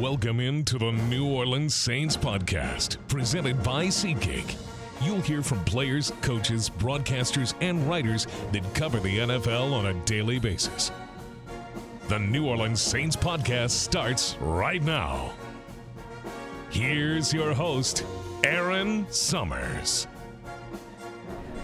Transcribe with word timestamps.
Welcome 0.00 0.40
into 0.40 0.76
the 0.76 0.92
New 0.92 1.26
Orleans 1.26 1.74
Saints 1.74 2.18
podcast, 2.18 2.98
presented 3.08 3.62
by 3.62 3.86
SeatGeek. 3.86 4.54
You'll 5.00 5.22
hear 5.22 5.40
from 5.40 5.64
players, 5.64 6.12
coaches, 6.20 6.68
broadcasters, 6.68 7.54
and 7.62 7.88
writers 7.88 8.26
that 8.52 8.74
cover 8.74 9.00
the 9.00 9.20
NFL 9.20 9.72
on 9.72 9.86
a 9.86 9.94
daily 10.04 10.38
basis. 10.38 10.92
The 12.08 12.18
New 12.18 12.46
Orleans 12.46 12.82
Saints 12.82 13.16
podcast 13.16 13.70
starts 13.70 14.36
right 14.40 14.82
now. 14.82 15.32
Here's 16.68 17.32
your 17.32 17.54
host, 17.54 18.04
Erin 18.44 19.06
Summers. 19.08 20.06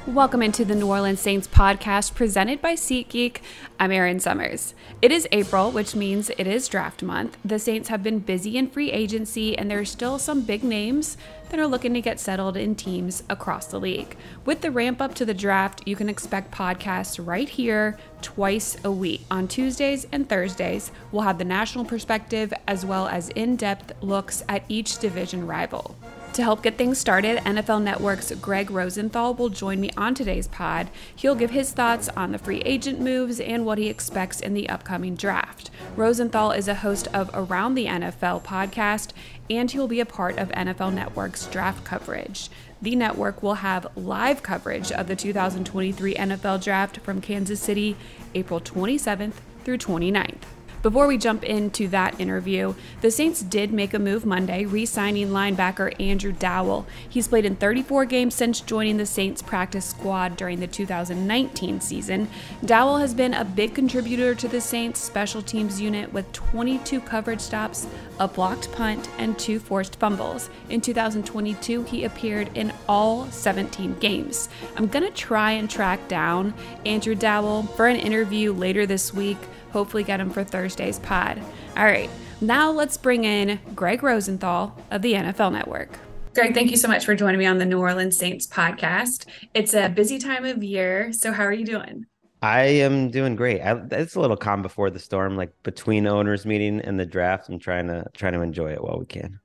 Welcome 0.08 0.42
into 0.42 0.64
the 0.64 0.74
New 0.74 0.88
Orleans 0.88 1.20
Saints 1.20 1.46
podcast 1.46 2.16
presented 2.16 2.60
by 2.60 2.72
SeatGeek. 2.72 3.36
I'm 3.78 3.92
Erin 3.92 4.18
Summers. 4.18 4.74
It 5.00 5.12
is 5.12 5.28
April, 5.30 5.70
which 5.70 5.94
means 5.94 6.28
it 6.30 6.48
is 6.48 6.66
draft 6.66 7.04
month. 7.04 7.38
The 7.44 7.60
Saints 7.60 7.88
have 7.88 8.02
been 8.02 8.18
busy 8.18 8.56
in 8.56 8.68
free 8.68 8.90
agency, 8.90 9.56
and 9.56 9.70
there 9.70 9.78
are 9.78 9.84
still 9.84 10.18
some 10.18 10.40
big 10.40 10.64
names 10.64 11.16
that 11.50 11.60
are 11.60 11.68
looking 11.68 11.94
to 11.94 12.00
get 12.00 12.18
settled 12.18 12.56
in 12.56 12.74
teams 12.74 13.22
across 13.30 13.66
the 13.66 13.78
league. 13.78 14.16
With 14.44 14.60
the 14.60 14.72
ramp 14.72 15.00
up 15.00 15.14
to 15.14 15.24
the 15.24 15.34
draft, 15.34 15.86
you 15.86 15.94
can 15.94 16.08
expect 16.08 16.50
podcasts 16.50 17.24
right 17.24 17.48
here 17.48 17.96
twice 18.22 18.76
a 18.82 18.90
week. 18.90 19.20
On 19.30 19.46
Tuesdays 19.46 20.08
and 20.10 20.28
Thursdays, 20.28 20.90
we'll 21.12 21.22
have 21.22 21.38
the 21.38 21.44
national 21.44 21.84
perspective 21.84 22.52
as 22.66 22.84
well 22.84 23.06
as 23.06 23.28
in 23.28 23.54
depth 23.54 23.92
looks 24.02 24.42
at 24.48 24.64
each 24.68 24.98
division 24.98 25.46
rival. 25.46 25.94
To 26.32 26.42
help 26.42 26.62
get 26.62 26.78
things 26.78 26.96
started, 26.96 27.36
NFL 27.40 27.82
Network's 27.82 28.32
Gregg 28.36 28.70
Rosenthal 28.70 29.34
will 29.34 29.50
join 29.50 29.82
me 29.82 29.90
on 29.98 30.14
today's 30.14 30.48
pod. 30.48 30.88
He'll 31.14 31.34
give 31.34 31.50
his 31.50 31.72
thoughts 31.72 32.08
on 32.16 32.32
the 32.32 32.38
free 32.38 32.62
agent 32.62 32.98
moves 32.98 33.38
and 33.38 33.66
what 33.66 33.76
he 33.76 33.88
expects 33.88 34.40
in 34.40 34.54
the 34.54 34.70
upcoming 34.70 35.14
draft. 35.14 35.70
Rosenthal 35.94 36.52
is 36.52 36.68
a 36.68 36.76
host 36.76 37.06
of 37.08 37.30
Around 37.34 37.74
the 37.74 37.84
NFL 37.84 38.44
podcast, 38.44 39.10
and 39.50 39.70
he'll 39.70 39.86
be 39.86 40.00
a 40.00 40.06
part 40.06 40.38
of 40.38 40.48
NFL 40.52 40.94
Network's 40.94 41.46
draft 41.48 41.84
coverage. 41.84 42.48
The 42.80 42.96
network 42.96 43.42
will 43.42 43.56
have 43.56 43.94
live 43.94 44.42
coverage 44.42 44.90
of 44.90 45.08
the 45.08 45.16
2023 45.16 46.14
NFL 46.14 46.64
Draft 46.64 46.96
from 47.00 47.20
Kansas 47.20 47.60
City, 47.60 47.94
April 48.34 48.58
27th 48.58 49.34
through 49.64 49.78
29th. 49.78 50.44
Before 50.82 51.06
we 51.06 51.16
jump 51.16 51.44
into 51.44 51.86
that 51.88 52.18
interview, 52.18 52.74
the 53.02 53.12
Saints 53.12 53.40
did 53.40 53.72
make 53.72 53.94
a 53.94 54.00
move 54.00 54.26
Monday, 54.26 54.64
re 54.64 54.84
signing 54.84 55.28
linebacker 55.28 55.94
Andrew 56.00 56.32
Dowell. 56.32 56.86
He's 57.08 57.28
played 57.28 57.44
in 57.44 57.54
34 57.54 58.04
games 58.06 58.34
since 58.34 58.60
joining 58.60 58.96
the 58.96 59.06
Saints 59.06 59.42
practice 59.42 59.84
squad 59.84 60.36
during 60.36 60.58
the 60.58 60.66
2019 60.66 61.80
season. 61.80 62.28
Dowell 62.64 62.96
has 62.96 63.14
been 63.14 63.32
a 63.32 63.44
big 63.44 63.76
contributor 63.76 64.34
to 64.34 64.48
the 64.48 64.60
Saints 64.60 65.00
special 65.00 65.40
teams 65.40 65.80
unit 65.80 66.12
with 66.12 66.32
22 66.32 67.00
coverage 67.02 67.40
stops, 67.40 67.86
a 68.18 68.26
blocked 68.26 68.72
punt, 68.72 69.08
and 69.18 69.38
two 69.38 69.60
forced 69.60 70.00
fumbles. 70.00 70.50
In 70.68 70.80
2022, 70.80 71.84
he 71.84 72.02
appeared 72.02 72.50
in 72.56 72.72
all 72.88 73.26
17 73.30 74.00
games. 74.00 74.48
I'm 74.76 74.88
going 74.88 75.04
to 75.04 75.12
try 75.12 75.52
and 75.52 75.70
track 75.70 76.08
down 76.08 76.54
Andrew 76.84 77.14
Dowell 77.14 77.62
for 77.62 77.86
an 77.86 77.96
interview 77.96 78.52
later 78.52 78.84
this 78.84 79.14
week 79.14 79.38
hopefully 79.72 80.04
get 80.04 80.20
him 80.20 80.30
for 80.30 80.44
Thursday's 80.44 80.98
pod. 81.00 81.42
All 81.76 81.84
right, 81.84 82.10
now 82.40 82.70
let's 82.70 82.96
bring 82.96 83.24
in 83.24 83.58
Gregg 83.74 84.02
Rosenthal 84.02 84.76
of 84.90 85.02
the 85.02 85.14
NFL 85.14 85.52
Network. 85.52 85.98
Gregg, 86.34 86.54
thank 86.54 86.70
you 86.70 86.76
so 86.76 86.88
much 86.88 87.04
for 87.04 87.14
joining 87.14 87.38
me 87.38 87.46
on 87.46 87.58
the 87.58 87.66
New 87.66 87.78
Orleans 87.78 88.16
Saints 88.16 88.46
podcast. 88.46 89.26
It's 89.52 89.74
a 89.74 89.88
busy 89.88 90.18
time 90.18 90.44
of 90.44 90.62
year. 90.62 91.12
So, 91.12 91.32
how 91.32 91.44
are 91.44 91.52
you 91.52 91.66
doing? 91.66 92.06
I 92.40 92.62
am 92.62 93.10
doing 93.10 93.36
great. 93.36 93.60
I, 93.60 93.80
it's 93.92 94.16
a 94.16 94.20
little 94.20 94.36
calm 94.36 94.62
before 94.62 94.90
the 94.90 94.98
storm, 94.98 95.36
like 95.36 95.52
between 95.62 96.06
owners 96.06 96.44
meeting 96.44 96.80
and 96.80 96.98
the 96.98 97.06
draft. 97.06 97.48
I'm 97.48 97.58
trying 97.58 97.86
to 97.88 98.06
trying 98.14 98.32
to 98.32 98.40
enjoy 98.40 98.72
it 98.72 98.82
while 98.82 98.98
we 98.98 99.06
can. 99.06 99.40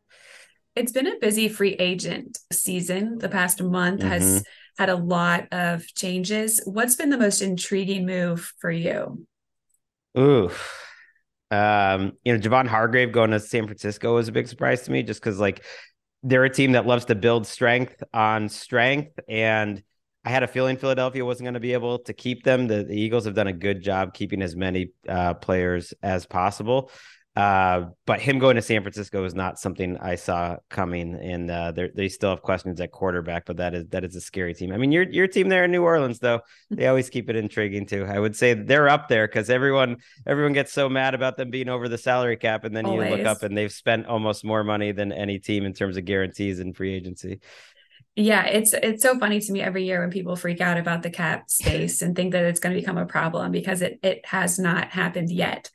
It's 0.75 0.92
been 0.92 1.08
a 1.08 1.20
busy 1.20 1.50
free 1.50 1.73
agent 1.73 2.39
season. 2.52 3.17
The 3.17 3.30
past 3.30 3.61
month 3.61 3.99
mm-hmm. 3.99 4.10
has 4.10 4.43
had 4.77 4.89
a 4.89 4.95
lot 4.95 5.48
of 5.52 5.86
changes. 5.93 6.61
What's 6.66 6.95
been 6.95 7.10
the 7.10 7.17
most 7.17 7.42
intriguing 7.42 8.05
move 8.05 8.54
for 8.60 8.71
you? 8.71 9.26
Ooh. 10.18 10.52
Um, 11.50 12.14
you 12.23 12.34
know, 12.34 12.40
Javon 12.40 12.68
Hargrave 12.68 13.12
going 13.12 13.32
to 13.32 13.40
San 13.40 13.66
Francisco 13.66 14.16
was 14.16 14.28
a 14.28 14.32
big 14.32 14.48
surprise 14.48 14.84
to 14.84 14.92
me 14.92 15.04
just 15.04 15.22
because 15.22 15.40
like 15.40 15.64
they're 16.23 16.44
a 16.44 16.50
team 16.50 16.73
that 16.73 16.86
loves 16.86 17.06
to 17.06 17.16
build 17.16 17.48
strength 17.48 18.04
on 18.14 18.50
strength. 18.50 19.17
And 19.30 19.82
I 20.26 20.30
had 20.30 20.44
a 20.44 20.48
feeling 20.48 20.76
Philadelphia 20.76 21.23
wasn't 21.23 21.46
going 21.46 21.54
to 21.54 21.62
be 21.62 21.73
able 21.73 22.00
to 22.00 22.14
keep 22.14 22.44
them. 22.44 22.67
The, 22.67 22.84
the, 22.84 23.00
Eagles 23.00 23.26
have 23.26 23.34
done 23.34 23.48
a 23.48 23.54
good 23.54 23.82
job 23.82 24.14
keeping 24.14 24.42
as 24.42 24.56
many 24.56 24.92
uh, 25.08 25.36
players 25.36 25.94
as 26.04 26.26
possible. 26.26 26.92
Uh, 27.37 27.89
but 28.08 28.20
him 28.20 28.39
going 28.39 28.55
to 28.55 28.64
San 28.64 28.81
Francisco 28.81 29.23
is 29.23 29.36
not 29.36 29.59
something 29.59 29.95
I 29.98 30.15
saw 30.15 30.58
coming, 30.71 31.14
and 31.14 31.52
uh, 31.52 31.71
they 31.93 32.09
still 32.09 32.31
have 32.31 32.42
questions 32.42 32.81
at 32.81 32.92
quarterback. 32.92 33.45
But 33.45 33.58
that 33.58 33.75
is 33.75 33.86
that 33.89 34.03
is 34.03 34.15
a 34.15 34.21
scary 34.21 34.55
team. 34.55 34.71
I 34.71 34.77
mean, 34.77 34.92
your 34.92 35.03
your 35.03 35.27
team 35.27 35.48
there 35.48 35.65
in 35.65 35.71
New 35.71 35.83
Orleans, 35.83 36.17
though, 36.17 36.39
they 36.71 36.87
always 36.87 37.11
keep 37.11 37.30
it 37.30 37.36
intriguing 37.36 37.86
too. 37.86 38.05
I 38.05 38.17
would 38.17 38.36
say 38.36 38.55
they're 38.55 38.89
up 38.89 39.08
there 39.08 39.27
because 39.27 39.52
everyone 39.52 39.98
everyone 40.25 40.53
gets 40.53 40.73
so 40.73 40.89
mad 40.89 41.14
about 41.14 41.37
them 41.37 41.52
being 41.52 41.70
over 41.70 41.87
the 41.87 41.99
salary 41.99 42.37
cap, 42.37 42.64
and 42.64 42.75
then 42.75 42.87
always. 42.87 43.08
you 43.08 43.17
look 43.17 43.27
up 43.27 43.43
and 43.43 43.55
they've 43.55 43.71
spent 43.71 44.08
almost 44.08 44.43
more 44.43 44.64
money 44.64 44.92
than 44.92 45.11
any 45.11 45.37
team 45.37 45.64
in 45.64 45.73
terms 45.73 45.95
of 45.95 46.05
guarantees 46.05 46.58
and 46.59 46.75
free 46.75 46.95
agency. 46.95 47.39
Yeah, 48.15 48.48
it's 48.48 48.73
it's 48.73 49.04
so 49.04 49.19
funny 49.19 49.39
to 49.42 49.52
me 49.52 49.61
every 49.61 49.86
year 49.86 50.02
when 50.02 50.09
people 50.09 50.36
freak 50.36 50.59
out 50.59 50.80
about 50.80 51.04
the 51.04 51.11
cap 51.11 51.49
space 51.52 52.02
and 52.02 52.15
think 52.15 52.31
that 52.31 52.45
it's 52.45 52.59
going 52.59 52.73
to 52.73 52.81
become 52.81 52.98
a 52.98 53.05
problem 53.05 53.52
because 53.52 53.83
it 53.83 53.99
it 54.02 54.25
has 54.25 54.58
not 54.58 54.87
happened 54.87 55.30
yet. 55.30 55.69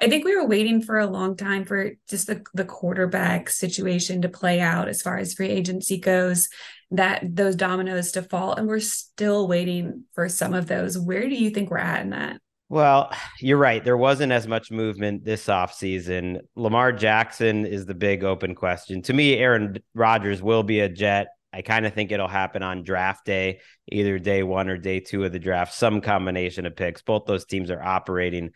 I 0.00 0.08
think 0.08 0.24
we 0.24 0.36
were 0.36 0.46
waiting 0.46 0.82
for 0.82 0.98
a 0.98 1.06
long 1.06 1.36
time 1.36 1.64
for 1.64 1.92
just 2.08 2.26
the, 2.26 2.42
the 2.54 2.64
quarterback 2.64 3.48
situation 3.48 4.22
to 4.22 4.28
play 4.28 4.60
out 4.60 4.88
as 4.88 5.02
far 5.02 5.16
as 5.18 5.34
free 5.34 5.48
agency 5.48 5.98
goes, 5.98 6.48
that 6.90 7.22
those 7.24 7.56
dominoes 7.56 8.12
to 8.12 8.22
fall. 8.22 8.54
And 8.54 8.68
we're 8.68 8.80
still 8.80 9.48
waiting 9.48 10.04
for 10.14 10.28
some 10.28 10.54
of 10.54 10.66
those. 10.66 10.98
Where 10.98 11.28
do 11.28 11.34
you 11.34 11.50
think 11.50 11.70
we're 11.70 11.78
at 11.78 12.02
in 12.02 12.10
that? 12.10 12.40
Well, 12.68 13.12
you're 13.40 13.58
right. 13.58 13.82
There 13.82 13.96
wasn't 13.96 14.32
as 14.32 14.48
much 14.48 14.72
movement 14.72 15.24
this 15.24 15.46
offseason. 15.46 16.40
Lamar 16.56 16.92
Jackson 16.92 17.64
is 17.64 17.86
the 17.86 17.94
big 17.94 18.24
open 18.24 18.56
question. 18.56 19.02
To 19.02 19.12
me, 19.12 19.36
Aaron 19.36 19.76
Rodgers 19.94 20.42
will 20.42 20.64
be 20.64 20.80
a 20.80 20.88
Jet. 20.88 21.28
I 21.52 21.62
kind 21.62 21.86
of 21.86 21.94
think 21.94 22.10
it'll 22.10 22.28
happen 22.28 22.62
on 22.62 22.82
draft 22.82 23.24
day, 23.24 23.60
either 23.90 24.18
day 24.18 24.42
one 24.42 24.68
or 24.68 24.76
day 24.76 25.00
two 25.00 25.24
of 25.24 25.32
the 25.32 25.38
draft, 25.38 25.74
some 25.74 26.00
combination 26.00 26.66
of 26.66 26.76
picks. 26.76 27.02
Both 27.02 27.24
those 27.24 27.46
teams 27.46 27.70
are 27.70 27.82
operating 27.82 28.50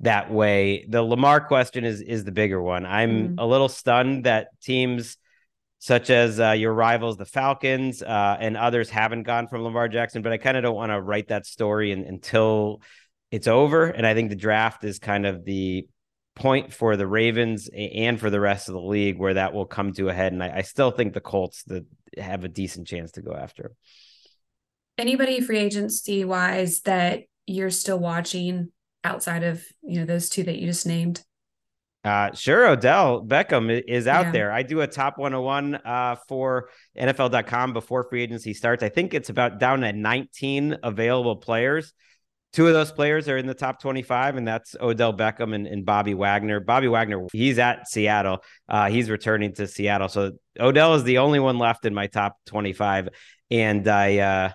that 0.00 0.30
way. 0.30 0.86
The 0.88 1.02
Lamar 1.02 1.40
question 1.40 1.84
is 1.84 2.00
is 2.00 2.24
the 2.24 2.32
bigger 2.32 2.60
one. 2.60 2.84
I'm 2.84 3.28
mm. 3.28 3.34
a 3.38 3.46
little 3.46 3.68
stunned 3.68 4.24
that 4.24 4.48
teams 4.60 5.16
such 5.78 6.10
as 6.10 6.40
uh, 6.40 6.52
your 6.52 6.72
rivals, 6.72 7.16
the 7.16 7.26
Falcons, 7.26 8.02
uh, 8.02 8.36
and 8.40 8.56
others 8.56 8.90
haven't 8.90 9.24
gone 9.24 9.46
from 9.46 9.62
Lamar 9.62 9.88
Jackson, 9.88 10.22
but 10.22 10.32
I 10.32 10.38
kind 10.38 10.56
of 10.56 10.62
don't 10.62 10.74
want 10.74 10.90
to 10.90 11.00
write 11.00 11.28
that 11.28 11.46
story 11.46 11.92
in, 11.92 12.04
until 12.04 12.80
it's 13.30 13.46
over. 13.46 13.84
And 13.84 14.06
I 14.06 14.14
think 14.14 14.30
the 14.30 14.36
draft 14.36 14.84
is 14.84 14.98
kind 14.98 15.26
of 15.26 15.44
the 15.44 15.86
point 16.34 16.72
for 16.72 16.96
the 16.96 17.06
Ravens 17.06 17.68
and 17.74 18.18
for 18.18 18.30
the 18.30 18.40
rest 18.40 18.68
of 18.68 18.74
the 18.74 18.80
league 18.80 19.18
where 19.18 19.34
that 19.34 19.52
will 19.52 19.66
come 19.66 19.92
to 19.94 20.08
a 20.08 20.14
head. 20.14 20.32
And 20.32 20.42
I, 20.42 20.58
I 20.58 20.62
still 20.62 20.90
think 20.90 21.14
the 21.14 21.20
Colts 21.20 21.62
that 21.64 21.84
have 22.18 22.44
a 22.44 22.48
decent 22.48 22.86
chance 22.86 23.12
to 23.12 23.22
go 23.22 23.32
after. 23.32 23.72
Anybody 24.98 25.40
free 25.40 25.58
agency 25.58 26.24
wise 26.24 26.80
that 26.82 27.24
you're 27.46 27.70
still 27.70 27.98
watching 27.98 28.72
outside 29.06 29.44
of 29.44 29.64
you 29.82 30.00
know 30.00 30.04
those 30.04 30.28
two 30.28 30.42
that 30.42 30.58
you 30.58 30.66
just 30.66 30.86
named? 30.86 31.22
Uh, 32.04 32.32
sure, 32.34 32.68
Odell 32.68 33.24
Beckham 33.24 33.82
is 33.88 34.06
out 34.06 34.26
yeah. 34.26 34.30
there. 34.30 34.52
I 34.52 34.62
do 34.62 34.80
a 34.80 34.86
top 34.86 35.18
101 35.18 35.74
uh, 35.74 36.16
for 36.28 36.68
NFL.com 36.96 37.72
before 37.72 38.04
free 38.08 38.22
agency 38.22 38.54
starts. 38.54 38.84
I 38.84 38.88
think 38.90 39.12
it's 39.12 39.28
about 39.28 39.58
down 39.58 39.82
at 39.82 39.96
19 39.96 40.76
available 40.84 41.34
players. 41.34 41.92
Two 42.52 42.68
of 42.68 42.74
those 42.74 42.92
players 42.92 43.28
are 43.28 43.36
in 43.36 43.46
the 43.46 43.54
top 43.54 43.82
25, 43.82 44.36
and 44.36 44.46
that's 44.46 44.76
Odell 44.80 45.12
Beckham 45.12 45.52
and, 45.52 45.66
and 45.66 45.84
Bobby 45.84 46.14
Wagner. 46.14 46.60
Bobby 46.60 46.86
Wagner, 46.86 47.26
he's 47.32 47.58
at 47.58 47.88
Seattle. 47.88 48.44
Uh, 48.68 48.88
he's 48.88 49.10
returning 49.10 49.52
to 49.54 49.66
Seattle. 49.66 50.08
So 50.08 50.32
Odell 50.60 50.94
is 50.94 51.02
the 51.02 51.18
only 51.18 51.40
one 51.40 51.58
left 51.58 51.86
in 51.86 51.92
my 51.92 52.06
top 52.06 52.36
25. 52.46 53.08
And 53.50 53.88
I, 53.88 54.18
uh, 54.18 54.50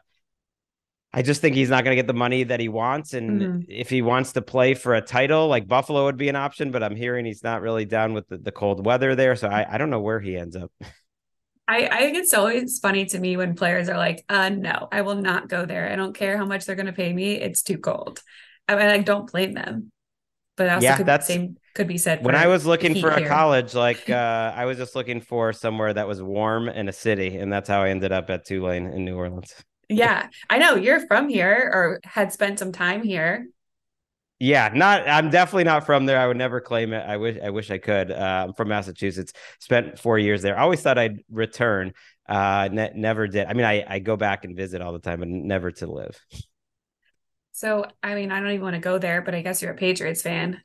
I 1.13 1.21
just 1.21 1.41
think 1.41 1.55
he's 1.55 1.69
not 1.69 1.83
going 1.83 1.91
to 1.91 2.01
get 2.01 2.07
the 2.07 2.13
money 2.13 2.43
that 2.43 2.59
he 2.61 2.69
wants. 2.69 3.13
And 3.13 3.41
mm-hmm. 3.41 3.59
if 3.67 3.89
he 3.89 4.01
wants 4.01 4.31
to 4.33 4.41
play 4.41 4.73
for 4.73 4.95
a 4.95 5.01
title, 5.01 5.47
like 5.47 5.67
Buffalo 5.67 6.05
would 6.05 6.17
be 6.17 6.29
an 6.29 6.37
option, 6.37 6.71
but 6.71 6.83
I'm 6.83 6.95
hearing 6.95 7.25
he's 7.25 7.43
not 7.43 7.61
really 7.61 7.83
down 7.83 8.13
with 8.13 8.27
the, 8.29 8.37
the 8.37 8.51
cold 8.51 8.85
weather 8.85 9.13
there. 9.13 9.35
So 9.35 9.49
I, 9.49 9.65
I 9.69 9.77
don't 9.77 9.89
know 9.89 9.99
where 9.99 10.21
he 10.21 10.37
ends 10.37 10.55
up. 10.55 10.71
I, 11.67 11.87
I 11.87 11.99
think 11.99 12.17
it's 12.17 12.33
always 12.33 12.79
funny 12.79 13.05
to 13.05 13.19
me 13.19 13.37
when 13.37 13.55
players 13.55 13.87
are 13.87 13.97
like, 13.97 14.25
uh, 14.29 14.49
no, 14.49 14.87
I 14.91 15.01
will 15.01 15.15
not 15.15 15.47
go 15.47 15.65
there. 15.65 15.89
I 15.89 15.95
don't 15.95 16.13
care 16.15 16.37
how 16.37 16.45
much 16.45 16.65
they're 16.65 16.75
going 16.75 16.87
to 16.87 16.93
pay 16.93 17.11
me. 17.13 17.35
It's 17.35 17.61
too 17.61 17.77
cold. 17.77 18.21
I 18.67 18.75
mean, 18.75 18.87
I 18.87 18.99
don't 18.99 19.29
blame 19.29 19.53
them. 19.53 19.91
But 20.57 20.69
also 20.69 20.83
yeah, 20.83 20.97
could, 20.97 21.05
that's 21.05 21.27
same 21.27 21.55
could 21.73 21.87
be 21.87 21.97
said. 21.97 22.25
When 22.25 22.35
I 22.35 22.47
was 22.47 22.65
looking 22.65 22.99
for 22.99 23.09
a 23.09 23.19
here. 23.19 23.27
college, 23.27 23.73
like 23.73 24.09
uh, 24.09 24.53
I 24.55 24.65
was 24.65 24.77
just 24.77 24.95
looking 24.95 25.21
for 25.21 25.53
somewhere 25.53 25.93
that 25.93 26.07
was 26.07 26.21
warm 26.21 26.67
in 26.67 26.89
a 26.89 26.93
city, 26.93 27.37
and 27.37 27.51
that's 27.51 27.69
how 27.69 27.81
I 27.81 27.89
ended 27.89 28.11
up 28.11 28.29
at 28.29 28.45
Tulane 28.45 28.87
in 28.87 29.05
New 29.05 29.15
Orleans 29.15 29.55
yeah, 29.91 30.27
I 30.49 30.57
know 30.57 30.75
you're 30.75 31.05
from 31.07 31.29
here 31.29 31.71
or 31.73 31.99
had 32.03 32.31
spent 32.33 32.59
some 32.59 32.71
time 32.71 33.03
here. 33.03 33.47
Yeah, 34.39 34.71
not. 34.73 35.07
I'm 35.07 35.29
definitely 35.29 35.65
not 35.65 35.85
from 35.85 36.07
there. 36.07 36.19
I 36.19 36.25
would 36.25 36.37
never 36.37 36.59
claim 36.59 36.93
it. 36.93 37.05
I 37.07 37.17
wish. 37.17 37.37
I 37.43 37.51
wish 37.51 37.69
I 37.69 37.77
could. 37.77 38.09
Uh, 38.11 38.45
I'm 38.47 38.53
from 38.55 38.69
Massachusetts. 38.69 39.33
Spent 39.59 39.99
four 39.99 40.17
years 40.17 40.41
there. 40.41 40.57
I 40.57 40.63
always 40.63 40.81
thought 40.81 40.97
I'd 40.97 41.19
return. 41.29 41.93
Uh, 42.27 42.67
ne- 42.71 42.93
never 42.95 43.27
did. 43.27 43.45
I 43.45 43.53
mean, 43.53 43.65
I 43.65 43.85
I 43.87 43.99
go 43.99 44.17
back 44.17 44.43
and 44.43 44.55
visit 44.57 44.81
all 44.81 44.93
the 44.93 44.99
time, 44.99 45.19
but 45.19 45.27
never 45.27 45.69
to 45.71 45.85
live. 45.85 46.19
So, 47.51 47.85
I 48.01 48.15
mean, 48.15 48.31
I 48.31 48.39
don't 48.39 48.49
even 48.49 48.63
want 48.63 48.73
to 48.73 48.79
go 48.81 48.97
there, 48.97 49.21
but 49.21 49.35
I 49.35 49.43
guess 49.43 49.61
you're 49.61 49.73
a 49.73 49.77
Patriots 49.77 50.23
fan. 50.23 50.61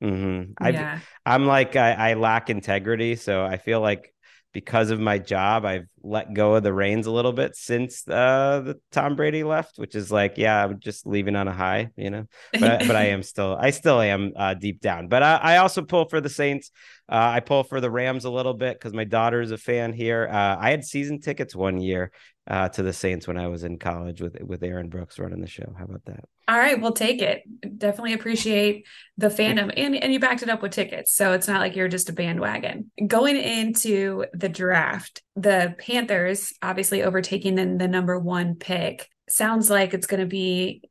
Mm-hmm. 0.00 0.64
Yeah. 0.72 1.00
I'm 1.26 1.46
like 1.46 1.74
I, 1.74 2.10
I 2.10 2.14
lack 2.14 2.48
integrity, 2.48 3.16
so 3.16 3.44
I 3.44 3.56
feel 3.56 3.80
like 3.80 4.13
because 4.54 4.90
of 4.90 5.00
my 5.00 5.18
job, 5.18 5.66
I've 5.66 5.88
let 6.02 6.32
go 6.32 6.54
of 6.54 6.62
the 6.62 6.72
reins 6.72 7.06
a 7.06 7.10
little 7.10 7.32
bit 7.32 7.56
since 7.56 8.08
uh, 8.08 8.62
the 8.64 8.80
Tom 8.92 9.16
Brady 9.16 9.42
left, 9.42 9.78
which 9.78 9.94
is 9.94 10.10
like, 10.10 10.38
yeah, 10.38 10.64
I'm 10.64 10.78
just 10.78 11.06
leaving 11.06 11.34
on 11.36 11.48
a 11.48 11.52
high, 11.52 11.90
you 11.96 12.08
know. 12.08 12.26
But, 12.52 12.86
but 12.86 12.96
I 12.96 13.06
am 13.06 13.22
still, 13.22 13.56
I 13.60 13.70
still 13.70 14.00
am 14.00 14.32
uh, 14.36 14.54
deep 14.54 14.80
down. 14.80 15.08
But 15.08 15.24
I, 15.24 15.34
I, 15.36 15.56
also 15.56 15.82
pull 15.82 16.08
for 16.08 16.20
the 16.20 16.28
Saints. 16.28 16.70
Uh, 17.08 17.32
I 17.34 17.40
pull 17.40 17.64
for 17.64 17.80
the 17.80 17.90
Rams 17.90 18.24
a 18.24 18.30
little 18.30 18.54
bit 18.54 18.78
because 18.78 18.94
my 18.94 19.04
daughter 19.04 19.40
is 19.40 19.50
a 19.50 19.58
fan 19.58 19.92
here. 19.92 20.28
Uh, 20.30 20.56
I 20.58 20.70
had 20.70 20.84
season 20.84 21.20
tickets 21.20 21.54
one 21.54 21.80
year, 21.80 22.12
uh, 22.46 22.68
to 22.70 22.82
the 22.82 22.92
Saints 22.92 23.26
when 23.26 23.38
I 23.38 23.48
was 23.48 23.64
in 23.64 23.78
college 23.78 24.20
with 24.20 24.36
with 24.40 24.62
Aaron 24.62 24.88
Brooks 24.88 25.18
running 25.18 25.40
the 25.40 25.46
show. 25.46 25.74
How 25.76 25.84
about 25.84 26.04
that? 26.06 26.24
All 26.46 26.58
right, 26.58 26.80
we'll 26.80 26.92
take 26.92 27.22
it. 27.22 27.42
Definitely 27.78 28.12
appreciate 28.12 28.86
the 29.16 29.28
fandom, 29.28 29.72
and 29.76 29.96
and 29.96 30.12
you 30.12 30.20
backed 30.20 30.42
it 30.42 30.50
up 30.50 30.60
with 30.60 30.72
tickets, 30.72 31.14
so 31.14 31.32
it's 31.32 31.48
not 31.48 31.60
like 31.60 31.74
you're 31.74 31.88
just 31.88 32.10
a 32.10 32.12
bandwagon. 32.12 32.90
Going 33.06 33.36
into 33.36 34.26
the 34.34 34.48
draft, 34.48 35.22
the 35.36 35.74
Panthers 35.78 36.52
obviously 36.60 37.02
overtaking 37.02 37.54
the, 37.54 37.64
the 37.64 37.88
number 37.88 38.18
one 38.18 38.56
pick. 38.56 39.08
Sounds 39.28 39.70
like 39.70 39.94
it's 39.94 40.06
going 40.06 40.20
to 40.20 40.26
be 40.26 40.82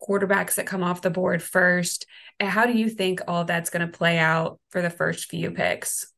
quarterbacks 0.00 0.54
that 0.54 0.66
come 0.66 0.82
off 0.82 1.02
the 1.02 1.10
board 1.10 1.42
first. 1.42 2.06
How 2.38 2.66
do 2.66 2.72
you 2.72 2.88
think 2.88 3.20
all 3.26 3.44
that's 3.44 3.70
going 3.70 3.86
to 3.86 3.98
play 3.98 4.18
out 4.18 4.60
for 4.70 4.80
the 4.80 4.90
first 4.90 5.28
few 5.28 5.50
picks? 5.50 6.12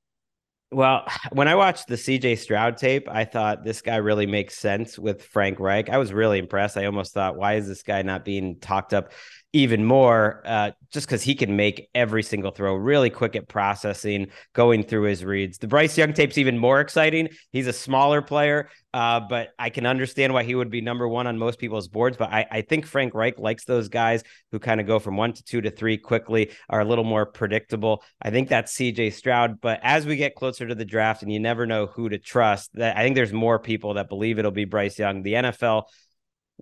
Well, 0.72 1.06
when 1.32 1.48
I 1.48 1.54
watched 1.54 1.86
the 1.86 1.96
CJ 1.96 2.38
Stroud 2.38 2.76
tape, 2.76 3.08
I 3.08 3.24
thought 3.24 3.64
this 3.64 3.82
guy 3.82 3.96
really 3.96 4.26
makes 4.26 4.56
sense 4.56 4.98
with 4.98 5.22
Frank 5.22 5.60
Reich. 5.60 5.90
I 5.90 5.98
was 5.98 6.12
really 6.12 6.38
impressed. 6.38 6.76
I 6.76 6.86
almost 6.86 7.12
thought, 7.12 7.36
why 7.36 7.54
is 7.54 7.68
this 7.68 7.82
guy 7.82 8.02
not 8.02 8.24
being 8.24 8.58
talked 8.58 8.94
up 8.94 9.12
even 9.52 9.84
more 9.84 10.42
uh, 10.46 10.70
just 10.92 11.06
because 11.06 11.22
he 11.22 11.34
can 11.34 11.56
make 11.56 11.90
every 11.94 12.22
single 12.22 12.50
throw 12.50 12.74
really 12.74 13.10
quick 13.10 13.36
at 13.36 13.48
processing, 13.48 14.28
going 14.54 14.82
through 14.82 15.02
his 15.02 15.24
reads. 15.24 15.58
The 15.58 15.68
Bryce 15.68 15.96
Young 15.98 16.14
tape's 16.14 16.38
even 16.38 16.56
more 16.56 16.80
exciting. 16.80 17.28
He's 17.50 17.66
a 17.66 17.72
smaller 17.72 18.22
player, 18.22 18.70
uh, 18.94 19.20
but 19.20 19.50
I 19.58 19.68
can 19.68 19.84
understand 19.84 20.32
why 20.32 20.44
he 20.44 20.54
would 20.54 20.70
be 20.70 20.80
number 20.80 21.06
one 21.06 21.26
on 21.26 21.38
most 21.38 21.58
people's 21.58 21.88
boards. 21.88 22.16
But 22.16 22.32
I, 22.32 22.46
I 22.50 22.60
think 22.62 22.86
Frank 22.86 23.14
Reich 23.14 23.38
likes 23.38 23.64
those 23.64 23.88
guys 23.90 24.22
who 24.52 24.58
kind 24.58 24.80
of 24.80 24.86
go 24.86 24.98
from 24.98 25.16
one 25.16 25.34
to 25.34 25.44
two 25.44 25.60
to 25.60 25.70
three 25.70 25.98
quickly, 25.98 26.50
are 26.70 26.80
a 26.80 26.84
little 26.86 27.04
more 27.04 27.26
predictable. 27.26 28.02
I 28.22 28.30
think 28.30 28.48
that's 28.48 28.74
CJ 28.74 29.12
Stroud. 29.12 29.60
But 29.60 29.80
as 29.82 30.06
we 30.06 30.16
get 30.16 30.34
closer 30.34 30.66
to 30.66 30.74
the 30.74 30.84
draft 30.84 31.22
and 31.22 31.30
you 31.30 31.40
never 31.40 31.66
know 31.66 31.86
who 31.86 32.08
to 32.08 32.18
trust, 32.18 32.70
that 32.74 32.96
I 32.96 33.02
think 33.02 33.16
there's 33.16 33.32
more 33.32 33.58
people 33.58 33.94
that 33.94 34.08
believe 34.08 34.38
it'll 34.38 34.50
be 34.50 34.64
Bryce 34.64 34.98
Young. 34.98 35.22
The 35.22 35.34
NFL 35.34 35.84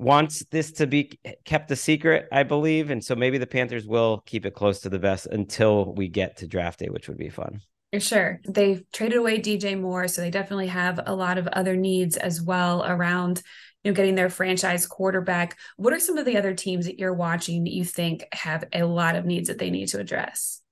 wants 0.01 0.45
this 0.51 0.73
to 0.73 0.87
be 0.87 1.19
kept 1.45 1.71
a 1.71 1.77
secret, 1.77 2.27
I 2.33 2.43
believe. 2.43 2.91
And 2.91 3.05
so 3.05 3.15
maybe 3.15 3.39
the 3.39 3.47
Panthers 3.47 3.87
will 3.87 4.23
keep 4.27 4.47
it 4.47 4.55
close 4.55 4.81
to 4.81 4.89
the 4.89 4.99
vest 4.99 5.27
until 5.27 5.95
we 5.95 6.09
get 6.09 6.39
to 6.39 6.47
draft 6.47 6.79
day, 6.79 6.89
which 6.89 7.09
would 7.09 7.19
be 7.19 7.29
fun. 7.29 7.61
Sure. 7.99 8.41
They've 8.49 8.83
traded 8.93 9.19
away 9.19 9.41
DJ 9.41 9.79
Moore, 9.79 10.09
so 10.09 10.23
they 10.23 10.31
definitely 10.31 10.69
have 10.69 11.01
a 11.05 11.15
lot 11.15 11.39
of 11.39 11.49
other 11.49 11.77
needs 11.77 12.17
as 12.17 12.41
well 12.41 12.85
around 12.85 13.43
you 13.83 13.91
know 13.91 13.95
getting 13.95 14.15
their 14.15 14.31
franchise 14.31 14.87
quarterback. 14.87 15.59
What 15.77 15.93
are 15.93 16.01
some 16.01 16.17
of 16.17 16.25
the 16.25 16.37
other 16.37 16.55
teams 16.55 16.87
that 16.87 16.99
you're 16.99 17.15
watching 17.15 17.65
that 17.65 17.73
you 17.73 17.85
think 17.85 18.25
have 18.33 18.65
a 18.73 18.85
lot 18.85 19.17
of 19.17 19.25
needs 19.25 19.49
that 19.49 19.59
they 19.59 19.71
need 19.71 19.89
to 19.89 19.99
address? 19.99 20.63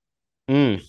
Mm, 0.49 0.81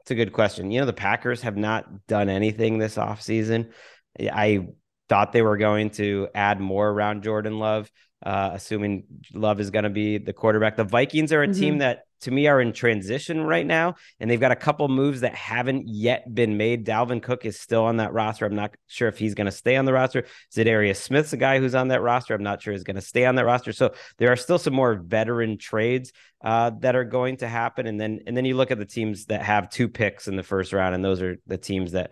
it's 0.00 0.10
a 0.10 0.14
good 0.14 0.32
question. 0.32 0.70
You 0.70 0.80
know, 0.80 0.86
the 0.86 0.92
Packers 0.92 1.42
have 1.42 1.56
not 1.56 2.06
done 2.06 2.28
anything 2.28 2.78
this 2.78 2.96
offseason. 2.96 3.72
I 4.20 4.66
thought 5.08 5.32
they 5.32 5.42
were 5.42 5.56
going 5.56 5.90
to 5.90 6.28
add 6.34 6.60
more 6.60 6.88
around 6.88 7.22
Jordan 7.22 7.58
Love, 7.58 7.90
uh, 8.24 8.50
assuming 8.52 9.04
Love 9.32 9.60
is 9.60 9.70
going 9.70 9.84
to 9.84 9.90
be 9.90 10.18
the 10.18 10.32
quarterback. 10.32 10.76
The 10.76 10.84
Vikings 10.84 11.32
are 11.32 11.42
a 11.42 11.48
mm-hmm. 11.48 11.60
team 11.60 11.78
that, 11.78 12.02
to 12.22 12.30
me, 12.32 12.48
are 12.48 12.60
in 12.60 12.72
transition 12.72 13.44
right 13.44 13.64
now, 13.64 13.94
and 14.18 14.28
they've 14.28 14.40
got 14.40 14.50
a 14.50 14.56
couple 14.56 14.88
moves 14.88 15.20
that 15.20 15.36
haven't 15.36 15.88
yet 15.88 16.34
been 16.34 16.56
made. 16.56 16.84
Dalvin 16.84 17.22
Cook 17.22 17.46
is 17.46 17.60
still 17.60 17.84
on 17.84 17.98
that 17.98 18.12
roster. 18.12 18.44
I'm 18.44 18.56
not 18.56 18.74
sure 18.88 19.06
if 19.06 19.18
he's 19.18 19.34
going 19.34 19.46
to 19.46 19.52
stay 19.52 19.76
on 19.76 19.84
the 19.84 19.92
roster. 19.92 20.24
Za'Darius 20.52 20.96
Smith's 20.96 21.32
a 21.32 21.36
guy 21.36 21.60
who's 21.60 21.76
on 21.76 21.88
that 21.88 22.02
roster. 22.02 22.34
I'm 22.34 22.42
not 22.42 22.60
sure 22.60 22.74
is 22.74 22.82
going 22.82 22.96
to 22.96 23.02
stay 23.02 23.24
on 23.24 23.36
that 23.36 23.44
roster. 23.44 23.72
So 23.72 23.94
there 24.18 24.32
are 24.32 24.36
still 24.36 24.58
some 24.58 24.74
more 24.74 24.94
veteran 24.94 25.58
trades 25.58 26.12
uh, 26.42 26.72
that 26.80 26.96
are 26.96 27.04
going 27.04 27.36
to 27.38 27.48
happen, 27.48 27.86
and 27.86 28.00
then 28.00 28.20
and 28.26 28.36
then 28.36 28.44
you 28.44 28.56
look 28.56 28.72
at 28.72 28.78
the 28.78 28.84
teams 28.84 29.26
that 29.26 29.42
have 29.42 29.70
two 29.70 29.88
picks 29.88 30.26
in 30.26 30.34
the 30.34 30.42
first 30.42 30.72
round, 30.72 30.94
and 30.96 31.04
those 31.04 31.22
are 31.22 31.38
the 31.46 31.58
teams 31.58 31.92
that 31.92 32.10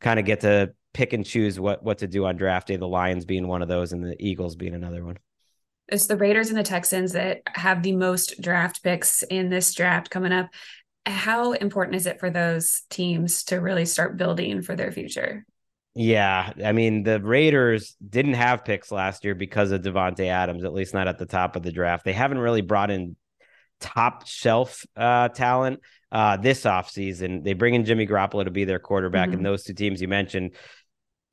kind 0.00 0.20
of 0.20 0.24
get 0.24 0.40
to 0.40 0.72
pick 0.92 1.12
and 1.12 1.24
choose 1.24 1.58
what 1.58 1.82
what 1.82 1.98
to 1.98 2.06
do 2.06 2.26
on 2.26 2.36
draft 2.36 2.68
day. 2.68 2.76
The 2.76 2.86
Lions 2.86 3.24
being 3.24 3.46
one 3.46 3.62
of 3.62 3.68
those, 3.68 3.92
and 3.92 4.04
the 4.04 4.16
Eagles 4.18 4.56
being 4.56 4.74
another 4.74 5.04
one. 5.04 5.18
It's 5.88 6.06
the 6.06 6.16
Raiders 6.16 6.50
and 6.50 6.58
the 6.58 6.62
Texans 6.62 7.12
that 7.12 7.42
have 7.46 7.82
the 7.82 7.96
most 7.96 8.40
draft 8.42 8.82
picks 8.82 9.22
in 9.22 9.48
this 9.48 9.72
draft 9.74 10.10
coming 10.10 10.32
up. 10.32 10.48
How 11.06 11.52
important 11.52 11.96
is 11.96 12.06
it 12.06 12.20
for 12.20 12.28
those 12.28 12.82
teams 12.90 13.44
to 13.44 13.56
really 13.56 13.86
start 13.86 14.18
building 14.18 14.60
for 14.60 14.76
their 14.76 14.92
future? 14.92 15.46
Yeah, 15.94 16.52
I 16.64 16.72
mean 16.72 17.02
the 17.02 17.20
Raiders 17.20 17.96
didn't 18.06 18.34
have 18.34 18.64
picks 18.64 18.92
last 18.92 19.24
year 19.24 19.34
because 19.34 19.70
of 19.72 19.82
Davante 19.82 20.26
Adams, 20.26 20.64
at 20.64 20.74
least 20.74 20.94
not 20.94 21.08
at 21.08 21.18
the 21.18 21.26
top 21.26 21.56
of 21.56 21.62
the 21.62 21.72
draft. 21.72 22.04
They 22.04 22.12
haven't 22.12 22.38
really 22.38 22.60
brought 22.60 22.90
in 22.90 23.16
top 23.80 24.26
shelf 24.26 24.84
uh, 24.96 25.28
talent 25.28 25.80
uh, 26.12 26.36
this 26.36 26.64
offseason. 26.64 27.44
They 27.44 27.54
bring 27.54 27.74
in 27.74 27.84
Jimmy 27.84 28.06
Garoppolo 28.06 28.44
to 28.44 28.50
be 28.50 28.64
their 28.64 28.78
quarterback, 28.78 29.28
mm-hmm. 29.28 29.38
and 29.38 29.46
those 29.46 29.64
two 29.64 29.74
teams 29.74 30.00
you 30.00 30.08
mentioned 30.08 30.52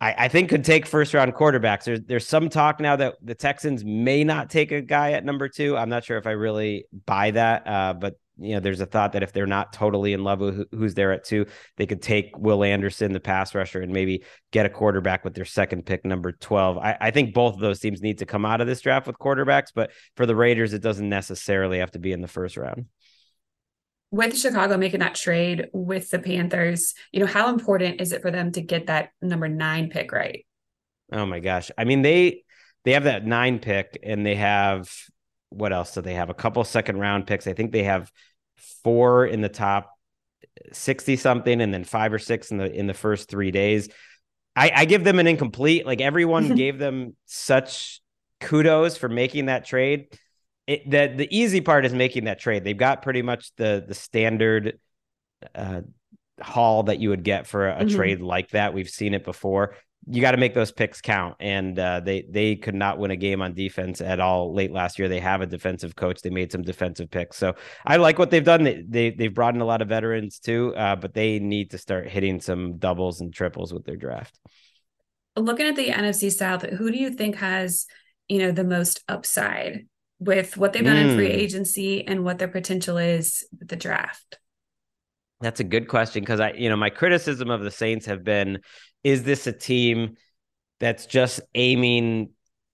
I, 0.01 0.25
I 0.25 0.27
think 0.27 0.49
could 0.49 0.65
take 0.65 0.85
first 0.85 1.13
round 1.13 1.33
quarterbacks. 1.33 1.85
There's 1.85 2.01
there's 2.01 2.27
some 2.27 2.49
talk 2.49 2.79
now 2.79 2.95
that 2.97 3.15
the 3.21 3.35
Texans 3.35 3.83
may 3.85 4.23
not 4.23 4.49
take 4.49 4.71
a 4.71 4.81
guy 4.81 5.13
at 5.13 5.23
number 5.23 5.47
two. 5.47 5.77
I'm 5.77 5.89
not 5.89 6.03
sure 6.03 6.17
if 6.17 6.27
I 6.27 6.31
really 6.31 6.85
buy 7.05 7.31
that, 7.31 7.67
uh, 7.67 7.93
but 7.93 8.15
you 8.37 8.53
know, 8.53 8.59
there's 8.59 8.81
a 8.81 8.85
thought 8.85 9.13
that 9.13 9.23
if 9.23 9.31
they're 9.31 9.45
not 9.45 9.71
totally 9.71 10.13
in 10.13 10.23
love 10.23 10.41
with 10.41 10.67
who's 10.71 10.93
there 10.93 11.13
at 11.13 11.23
two, 11.23 11.45
they 11.77 11.85
could 11.85 12.01
take 12.01 12.37
Will 12.37 12.63
Anderson, 12.63 13.13
the 13.13 13.19
pass 13.19 13.55
rusher, 13.55 13.81
and 13.81 13.93
maybe 13.93 14.23
get 14.51 14.65
a 14.65 14.69
quarterback 14.69 15.23
with 15.23 15.35
their 15.35 15.45
second 15.45 15.85
pick, 15.85 16.05
number 16.05 16.33
12. 16.33 16.77
I, 16.77 16.97
I, 16.99 17.11
think 17.11 17.33
both 17.33 17.53
of 17.53 17.61
those 17.61 17.79
teams 17.79 18.01
need 18.01 18.17
to 18.17 18.25
come 18.25 18.45
out 18.45 18.59
of 18.59 18.67
this 18.67 18.81
draft 18.81 19.07
with 19.07 19.17
quarterbacks, 19.17 19.69
but 19.73 19.91
for 20.17 20.25
the 20.25 20.35
Raiders, 20.35 20.73
it 20.73 20.81
doesn't 20.81 21.07
necessarily 21.07 21.79
have 21.79 21.91
to 21.91 21.99
be 21.99 22.11
in 22.11 22.21
the 22.21 22.27
first 22.27 22.57
round 22.57 22.87
with 24.11 24.37
Chicago 24.37 24.77
making 24.77 25.01
that 25.01 25.15
trade 25.15 25.67
with 25.73 26.09
the 26.09 26.19
Panthers, 26.19 26.93
you 27.11 27.19
know, 27.19 27.25
how 27.25 27.49
important 27.49 28.01
is 28.01 28.11
it 28.11 28.21
for 28.21 28.31
them 28.31 28.51
to 28.53 28.61
get 28.61 28.87
that 28.87 29.09
number 29.21 29.47
nine 29.47 29.89
pick 29.89 30.11
right? 30.11 30.45
Oh 31.11 31.25
my 31.25 31.39
gosh. 31.39 31.71
I 31.77 31.83
mean, 31.83 32.01
they 32.01 32.43
they 32.83 32.93
have 32.93 33.03
that 33.05 33.25
nine 33.25 33.59
pick 33.59 33.99
and 34.03 34.25
they 34.25 34.35
have 34.35 34.91
what 35.49 35.73
else 35.73 35.93
do 35.93 36.01
they 36.01 36.13
have? 36.13 36.29
A 36.29 36.33
couple 36.33 36.63
second 36.63 36.99
round 36.99 37.27
picks. 37.27 37.47
I 37.47 37.53
think 37.53 37.71
they 37.71 37.83
have 37.83 38.11
four 38.83 39.25
in 39.25 39.41
the 39.41 39.49
top 39.49 39.91
60 40.71 41.15
something 41.15 41.61
and 41.61 41.73
then 41.73 41.83
five 41.83 42.13
or 42.13 42.19
six 42.19 42.51
in 42.51 42.57
the 42.57 42.71
in 42.71 42.87
the 42.87 42.93
first 42.93 43.29
three 43.29 43.51
days. 43.51 43.89
I, 44.55 44.71
I 44.73 44.85
give 44.85 45.03
them 45.03 45.19
an 45.19 45.27
incomplete. 45.27 45.85
Like 45.85 46.01
everyone 46.01 46.55
gave 46.55 46.77
them 46.79 47.15
such 47.25 48.01
kudos 48.39 48.97
for 48.97 49.09
making 49.09 49.47
that 49.47 49.65
trade 49.65 50.07
it, 50.67 50.89
the 50.89 51.13
the 51.15 51.35
easy 51.37 51.61
part 51.61 51.85
is 51.85 51.93
making 51.93 52.25
that 52.25 52.39
trade. 52.39 52.63
They've 52.63 52.77
got 52.77 53.01
pretty 53.01 53.21
much 53.21 53.55
the 53.55 53.83
the 53.87 53.93
standard 53.93 54.79
uh, 55.53 55.81
haul 56.41 56.83
that 56.83 56.99
you 56.99 57.09
would 57.09 57.23
get 57.23 57.47
for 57.47 57.69
a, 57.69 57.75
a 57.75 57.85
mm-hmm. 57.85 57.95
trade 57.95 58.21
like 58.21 58.49
that. 58.51 58.73
We've 58.73 58.89
seen 58.89 59.13
it 59.13 59.23
before. 59.23 59.75
You 60.07 60.21
got 60.21 60.31
to 60.31 60.37
make 60.37 60.53
those 60.53 60.71
picks 60.71 61.01
count, 61.01 61.35
and 61.39 61.77
uh, 61.77 61.99
they 61.99 62.25
they 62.29 62.55
could 62.55 62.75
not 62.75 62.97
win 62.99 63.11
a 63.11 63.15
game 63.15 63.41
on 63.41 63.53
defense 63.53 64.01
at 64.01 64.19
all 64.19 64.53
late 64.53 64.71
last 64.71 64.99
year. 64.99 65.07
They 65.07 65.19
have 65.19 65.41
a 65.41 65.47
defensive 65.47 65.95
coach. 65.95 66.21
They 66.21 66.29
made 66.29 66.51
some 66.51 66.61
defensive 66.61 67.09
picks, 67.09 67.37
so 67.37 67.55
I 67.85 67.97
like 67.97 68.19
what 68.19 68.29
they've 68.29 68.43
done. 68.43 68.63
They, 68.63 68.83
they 68.87 69.09
they've 69.11 69.33
brought 69.33 69.55
in 69.55 69.61
a 69.61 69.65
lot 69.65 69.81
of 69.81 69.89
veterans 69.89 70.39
too, 70.39 70.75
uh, 70.75 70.95
but 70.95 71.13
they 71.13 71.39
need 71.39 71.71
to 71.71 71.79
start 71.79 72.07
hitting 72.07 72.39
some 72.39 72.77
doubles 72.77 73.21
and 73.21 73.33
triples 73.33 73.73
with 73.73 73.85
their 73.85 73.97
draft. 73.97 74.39
Looking 75.35 75.67
at 75.67 75.75
the 75.75 75.89
NFC 75.89 76.31
South, 76.31 76.61
who 76.63 76.91
do 76.91 76.97
you 76.97 77.09
think 77.11 77.37
has 77.37 77.87
you 78.27 78.39
know 78.39 78.51
the 78.51 78.63
most 78.63 79.03
upside 79.07 79.85
with 80.19 80.57
what 80.57 80.73
they've 80.73 80.83
done 80.83 80.95
mm. 80.95 81.09
in 81.09 81.15
free 81.15 81.31
hmm. 81.31 81.39
agency 81.39 82.07
and 82.07 82.23
what 82.23 82.37
their 82.37 82.47
potential 82.47 82.97
is 82.97 83.45
with 83.59 83.67
the 83.67 83.75
draft? 83.75 84.39
That's 85.41 85.59
a 85.59 85.65
good 85.65 85.87
question 85.87 86.21
because 86.21 86.39
I, 86.39 86.51
you 86.51 86.69
know, 86.69 86.77
my 86.77 86.89
criticism 86.89 87.49
of 87.49 87.61
the 87.61 87.71
Saints 87.71 88.05
have 88.05 88.23
been 88.23 88.59
is 89.03 89.23
this 89.23 89.47
a 89.47 89.51
team 89.51 90.15
that's 90.79 91.05
just 91.05 91.41
aiming 91.53 92.31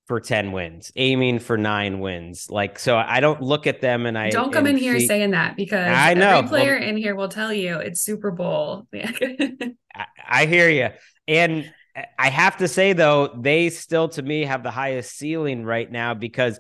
for 0.07 0.19
10 0.19 0.51
wins, 0.51 0.91
aiming 0.95 1.39
for 1.39 1.57
nine 1.57 1.99
wins? 1.99 2.47
Like, 2.49 2.77
so 2.77 2.97
I 2.97 3.19
don't 3.19 3.41
look 3.41 3.65
at 3.65 3.81
them 3.81 4.05
and 4.05 4.17
I 4.17 4.29
don't 4.29 4.53
come 4.53 4.67
in 4.67 4.77
here 4.77 4.99
saying 4.99 5.31
that 5.31 5.55
because 5.55 5.87
I 5.87 6.13
know 6.13 6.37
every 6.37 6.49
player 6.49 6.77
well, 6.79 6.87
in 6.87 6.97
here 6.97 7.15
will 7.15 7.29
tell 7.29 7.51
you 7.51 7.77
it's 7.77 8.01
Super 8.01 8.29
Bowl. 8.31 8.87
I, 8.93 9.71
I 10.27 10.45
hear 10.45 10.69
you. 10.69 10.89
And 11.27 11.71
I 12.17 12.29
have 12.29 12.57
to 12.57 12.67
say, 12.67 12.93
though, 12.93 13.35
they 13.37 13.69
still 13.69 14.09
to 14.09 14.21
me 14.21 14.45
have 14.45 14.63
the 14.63 14.71
highest 14.71 15.17
ceiling 15.17 15.65
right 15.65 15.91
now 15.91 16.13
because 16.13 16.59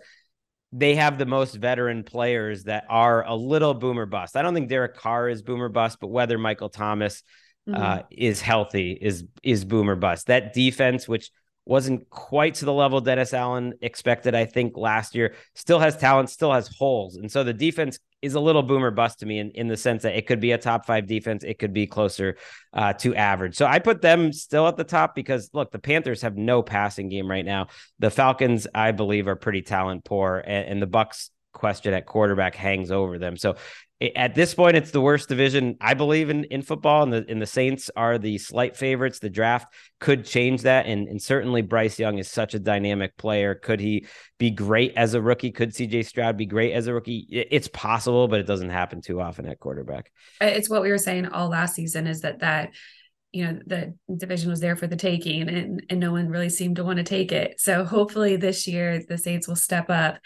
they 0.71 0.95
have 0.95 1.17
the 1.17 1.25
most 1.25 1.55
veteran 1.55 2.03
players 2.03 2.63
that 2.63 2.85
are 2.89 3.25
a 3.25 3.35
little 3.35 3.73
boomer 3.73 4.05
bust. 4.05 4.37
I 4.37 4.41
don't 4.41 4.53
think 4.53 4.69
Derek 4.69 4.95
Carr 4.95 5.27
is 5.29 5.41
boomer 5.41 5.69
bust, 5.69 5.97
but 5.99 6.07
whether 6.07 6.37
Michael 6.37 6.69
Thomas 6.69 7.23
mm-hmm. 7.67 7.81
uh, 7.81 7.99
is 8.09 8.41
healthy 8.41 8.97
is 8.99 9.25
is 9.43 9.65
boomer 9.65 9.95
bust. 9.95 10.27
That 10.27 10.53
defense, 10.53 11.07
which 11.07 11.29
wasn't 11.65 12.09
quite 12.09 12.55
to 12.55 12.65
the 12.65 12.73
level 12.73 13.01
Dennis 13.01 13.33
Allen 13.33 13.73
expected, 13.81 14.33
I 14.33 14.45
think, 14.45 14.77
last 14.77 15.13
year. 15.13 15.35
Still 15.55 15.79
has 15.79 15.97
talent, 15.97 16.29
still 16.29 16.51
has 16.51 16.67
holes. 16.67 17.17
And 17.17 17.31
so 17.31 17.43
the 17.43 17.53
defense 17.53 17.99
is 18.21 18.35
a 18.35 18.39
little 18.39 18.63
boomer 18.63 18.91
bust 18.91 19.19
to 19.19 19.25
me 19.25 19.39
in, 19.39 19.51
in 19.51 19.67
the 19.67 19.77
sense 19.77 20.03
that 20.03 20.15
it 20.15 20.27
could 20.27 20.39
be 20.39 20.51
a 20.51 20.57
top 20.57 20.85
five 20.85 21.07
defense, 21.07 21.43
it 21.43 21.59
could 21.59 21.73
be 21.73 21.87
closer 21.87 22.37
uh, 22.73 22.93
to 22.93 23.15
average. 23.15 23.55
So 23.55 23.65
I 23.65 23.79
put 23.79 24.01
them 24.01 24.31
still 24.31 24.67
at 24.67 24.77
the 24.77 24.83
top 24.83 25.15
because 25.15 25.49
look, 25.53 25.71
the 25.71 25.79
Panthers 25.79 26.21
have 26.21 26.37
no 26.37 26.61
passing 26.61 27.09
game 27.09 27.29
right 27.29 27.45
now. 27.45 27.67
The 27.99 28.11
Falcons, 28.11 28.67
I 28.73 28.91
believe, 28.91 29.27
are 29.27 29.35
pretty 29.35 29.61
talent 29.61 30.03
poor, 30.03 30.43
and, 30.45 30.67
and 30.67 30.81
the 30.81 30.87
Bucs 30.87 31.29
question 31.53 31.93
at 31.93 32.05
quarterback 32.05 32.55
hangs 32.55 32.91
over 32.91 33.17
them. 33.17 33.37
So 33.37 33.55
at 34.15 34.33
this 34.33 34.55
point, 34.55 34.75
it's 34.75 34.89
the 34.89 35.01
worst 35.01 35.29
division 35.29 35.77
I 35.79 35.93
believe 35.93 36.29
in 36.31 36.45
in 36.45 36.63
football, 36.63 37.03
and 37.03 37.13
the 37.13 37.25
and 37.29 37.39
the 37.39 37.45
Saints 37.45 37.91
are 37.95 38.17
the 38.17 38.39
slight 38.39 38.75
favorites. 38.75 39.19
The 39.19 39.29
draft 39.29 39.71
could 39.99 40.25
change 40.25 40.63
that, 40.63 40.87
and 40.87 41.07
and 41.07 41.21
certainly 41.21 41.61
Bryce 41.61 41.99
Young 41.99 42.17
is 42.17 42.27
such 42.27 42.55
a 42.55 42.59
dynamic 42.59 43.15
player. 43.17 43.53
Could 43.53 43.79
he 43.79 44.07
be 44.39 44.49
great 44.49 44.93
as 44.95 45.13
a 45.13 45.21
rookie? 45.21 45.51
Could 45.51 45.75
C.J. 45.75 46.03
Stroud 46.03 46.35
be 46.35 46.47
great 46.47 46.73
as 46.73 46.87
a 46.87 46.93
rookie? 46.93 47.27
It's 47.29 47.67
possible, 47.67 48.27
but 48.27 48.39
it 48.39 48.47
doesn't 48.47 48.71
happen 48.71 49.01
too 49.01 49.21
often 49.21 49.45
at 49.45 49.59
quarterback. 49.59 50.11
It's 50.39 50.69
what 50.69 50.81
we 50.81 50.89
were 50.89 50.97
saying 50.97 51.27
all 51.27 51.49
last 51.49 51.75
season 51.75 52.07
is 52.07 52.21
that 52.21 52.39
that 52.39 52.71
you 53.31 53.45
know 53.45 53.59
the 53.65 53.93
division 54.17 54.49
was 54.49 54.59
there 54.61 54.75
for 54.75 54.87
the 54.87 54.95
taking 54.95 55.47
and 55.47 55.85
and 55.89 55.99
no 55.99 56.11
one 56.11 56.27
really 56.27 56.49
seemed 56.49 56.75
to 56.75 56.83
want 56.83 56.97
to 56.97 57.03
take 57.03 57.31
it 57.31 57.61
so 57.61 57.85
hopefully 57.85 58.35
this 58.35 58.67
year 58.67 59.01
the 59.07 59.17
saints 59.17 59.47
will 59.47 59.55
step 59.55 59.89
up 59.89 60.17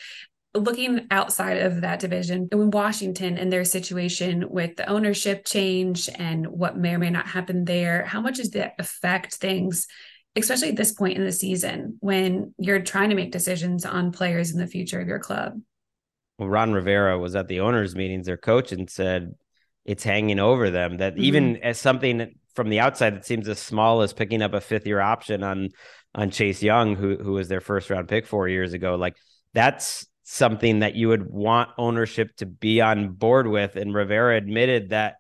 looking 0.56 1.08
outside 1.12 1.58
of 1.58 1.82
that 1.82 2.00
division 2.00 2.48
in 2.52 2.72
Washington 2.72 3.38
and 3.38 3.52
their 3.52 3.66
situation 3.66 4.50
with 4.50 4.76
the 4.76 4.88
ownership 4.88 5.46
change 5.46 6.10
and 6.16 6.48
what 6.48 6.78
may 6.78 6.96
or 6.96 7.00
may 7.00 7.10
not 7.10 7.28
happen 7.28 7.66
there, 7.66 8.06
how 8.06 8.22
much 8.22 8.38
does 8.38 8.52
that 8.52 8.74
affect 8.80 9.36
things, 9.36 9.88
especially 10.36 10.70
at 10.70 10.76
this 10.76 10.94
point 10.94 11.18
in 11.18 11.26
the 11.26 11.32
season 11.32 11.98
when 12.00 12.54
you're 12.58 12.82
trying 12.82 13.10
to 13.10 13.16
make 13.16 13.32
decisions 13.32 13.86
on 13.86 14.12
players 14.12 14.52
in 14.52 14.60
the 14.60 14.68
future 14.68 15.00
of 15.00 15.08
your 15.08 15.20
club? 15.20 15.60
Well, 16.38 16.50
Ron 16.50 16.74
Rivera 16.74 17.18
was 17.18 17.36
at 17.36 17.48
the 17.48 17.62
owners' 17.62 17.96
meetings, 17.96 18.26
their 18.26 18.38
coach, 18.38 18.72
and 18.72 18.90
said 18.90 19.36
it's 19.86 20.04
hanging 20.04 20.40
over 20.40 20.70
them. 20.70 20.98
That 20.98 21.14
mm-hmm. 21.14 21.24
even 21.24 21.58
as 21.58 21.80
something 21.80 22.36
from 22.56 22.70
the 22.70 22.80
outside 22.80 23.16
that 23.16 23.26
seems 23.26 23.48
as 23.48 23.60
small 23.60 24.02
as 24.02 24.14
picking 24.14 24.42
up 24.42 24.54
a 24.54 24.62
fifth 24.62 24.88
year 24.88 25.00
option 25.00 25.44
on 25.44 25.70
on 26.14 26.32
Chase 26.32 26.64
Young, 26.64 26.96
who 26.96 27.18
who 27.18 27.34
was 27.34 27.48
their 27.48 27.62
first 27.62 27.90
round 27.90 28.08
pick 28.08 28.26
four 28.26 28.48
years 28.48 28.74
ago, 28.74 28.96
like 28.96 29.16
that's 29.54 30.06
something 30.28 30.80
that 30.80 30.96
you 30.96 31.08
would 31.08 31.30
want 31.30 31.70
ownership 31.78 32.36
to 32.38 32.48
be 32.48 32.82
on 32.82 33.10
board 33.10 33.48
with. 33.48 33.76
And 33.76 33.94
Rivera 33.94 34.36
admitted 34.36 34.90
that 34.90 35.18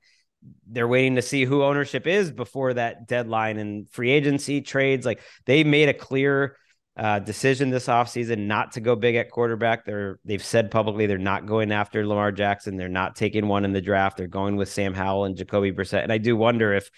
they're 0.67 0.87
waiting 0.87 1.15
to 1.15 1.21
see 1.21 1.45
who 1.45 1.63
ownership 1.63 2.07
is 2.07 2.31
before 2.31 2.73
that 2.73 3.07
deadline 3.07 3.57
and 3.57 3.87
free 3.89 4.09
agency 4.09 4.61
trades. 4.61 5.05
Like 5.05 5.21
they 5.45 5.63
made 5.63 5.89
a 5.89 5.93
clear 5.93 6.57
uh, 6.97 7.19
decision 7.19 7.69
this 7.69 7.85
offseason 7.85 8.47
not 8.47 8.71
to 8.73 8.81
go 8.81 8.95
big 8.95 9.15
at 9.15 9.29
quarterback. 9.29 9.85
They're 9.85 10.17
they've 10.25 10.43
said 10.43 10.71
publicly 10.71 11.05
they're 11.05 11.19
not 11.19 11.45
going 11.45 11.71
after 11.71 12.05
Lamar 12.07 12.31
Jackson. 12.31 12.75
They're 12.75 12.89
not 12.89 13.15
taking 13.15 13.47
one 13.47 13.63
in 13.63 13.73
the 13.73 13.81
draft. 13.81 14.17
They're 14.17 14.27
going 14.27 14.55
with 14.55 14.69
Sam 14.69 14.95
Howell 14.95 15.25
and 15.25 15.37
Jacoby 15.37 15.71
Brissett. 15.71 16.01
And 16.01 16.11
I 16.11 16.17
do 16.17 16.35
wonder 16.35 16.73
if 16.73 16.89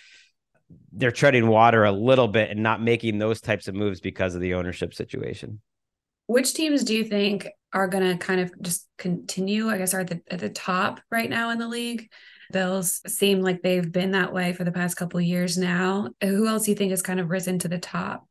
they're 0.94 1.12
treading 1.12 1.48
water 1.48 1.84
a 1.84 1.92
little 1.92 2.28
bit 2.30 2.52
and 2.52 2.64
not 2.64 2.82
making 2.82 3.18
those 3.18 3.42
types 3.42 3.68
of 3.68 3.76
moves 3.76 4.00
because 4.00 4.34
of 4.34 4.40
the 4.40 4.54
ownership 4.54 4.94
situation. 4.94 5.60
Which 6.28 6.54
teams 6.54 6.84
do 6.84 6.94
you 6.94 7.04
think 7.04 7.48
are 7.74 7.88
going 7.88 8.04
to 8.10 8.24
kind 8.24 8.40
of 8.40 8.52
just 8.62 8.88
continue? 8.98 9.70
I 9.70 9.78
guess 9.78 9.94
are 9.94 10.02
at 10.02 10.08
the, 10.08 10.22
at 10.30 10.40
the 10.40 10.50
top 10.50 11.02
right 11.12 11.30
now 11.30 11.50
in 11.50 11.58
the 11.58 11.68
league. 11.68 12.10
Bills 12.52 13.02
seem 13.08 13.42
like 13.42 13.62
they've 13.62 13.92
been 13.92 14.12
that 14.12 14.32
way 14.32 14.54
for 14.54 14.64
the 14.64 14.72
past 14.72 14.96
couple 14.96 15.20
of 15.20 15.26
years 15.26 15.58
now. 15.58 16.10
Who 16.22 16.48
else 16.48 16.64
do 16.64 16.72
you 16.72 16.78
think 16.78 16.92
has 16.92 17.02
kind 17.02 17.20
of 17.20 17.30
risen 17.30 17.60
to 17.60 17.68
the 17.68 17.78
top? 17.78 18.26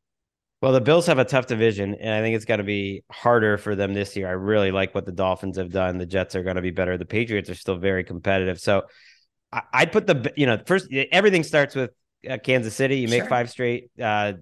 Well, 0.59 0.71
the 0.71 0.81
Bills 0.81 1.05
have 1.05 1.19
a 1.19 1.25
tough 1.25 1.45
division, 1.45 1.93
and 1.93 2.09
I 2.09 2.21
think 2.21 2.35
it's 2.35 2.45
going 2.45 2.57
to 2.57 2.63
be 2.63 3.03
harder 3.11 3.57
for 3.57 3.75
them 3.75 3.93
this 3.93 4.15
year. 4.15 4.27
I 4.27 4.31
really 4.31 4.71
like 4.71 4.95
what 4.95 5.05
the 5.05 5.11
Dolphins 5.11 5.57
have 5.57 5.71
done. 5.71 5.99
The 5.99 6.07
Jets 6.07 6.35
are 6.35 6.41
going 6.41 6.55
to 6.55 6.63
be 6.63 6.71
better. 6.71 6.97
The 6.97 7.05
Patriots 7.05 7.47
are 7.51 7.55
still 7.55 7.77
very 7.77 8.03
competitive. 8.03 8.59
So 8.59 8.83
I'd 9.51 9.91
put 9.91 10.07
the, 10.07 10.33
you 10.35 10.47
know, 10.47 10.59
first, 10.65 10.87
everything 11.11 11.43
starts 11.43 11.75
with 11.75 11.91
uh, 12.27 12.39
Kansas 12.39 12.73
City. 12.73 12.97
You 12.97 13.07
make 13.07 13.21
sure. 13.21 13.29
five 13.29 13.51
straight 13.51 13.91
uh, 14.01 14.33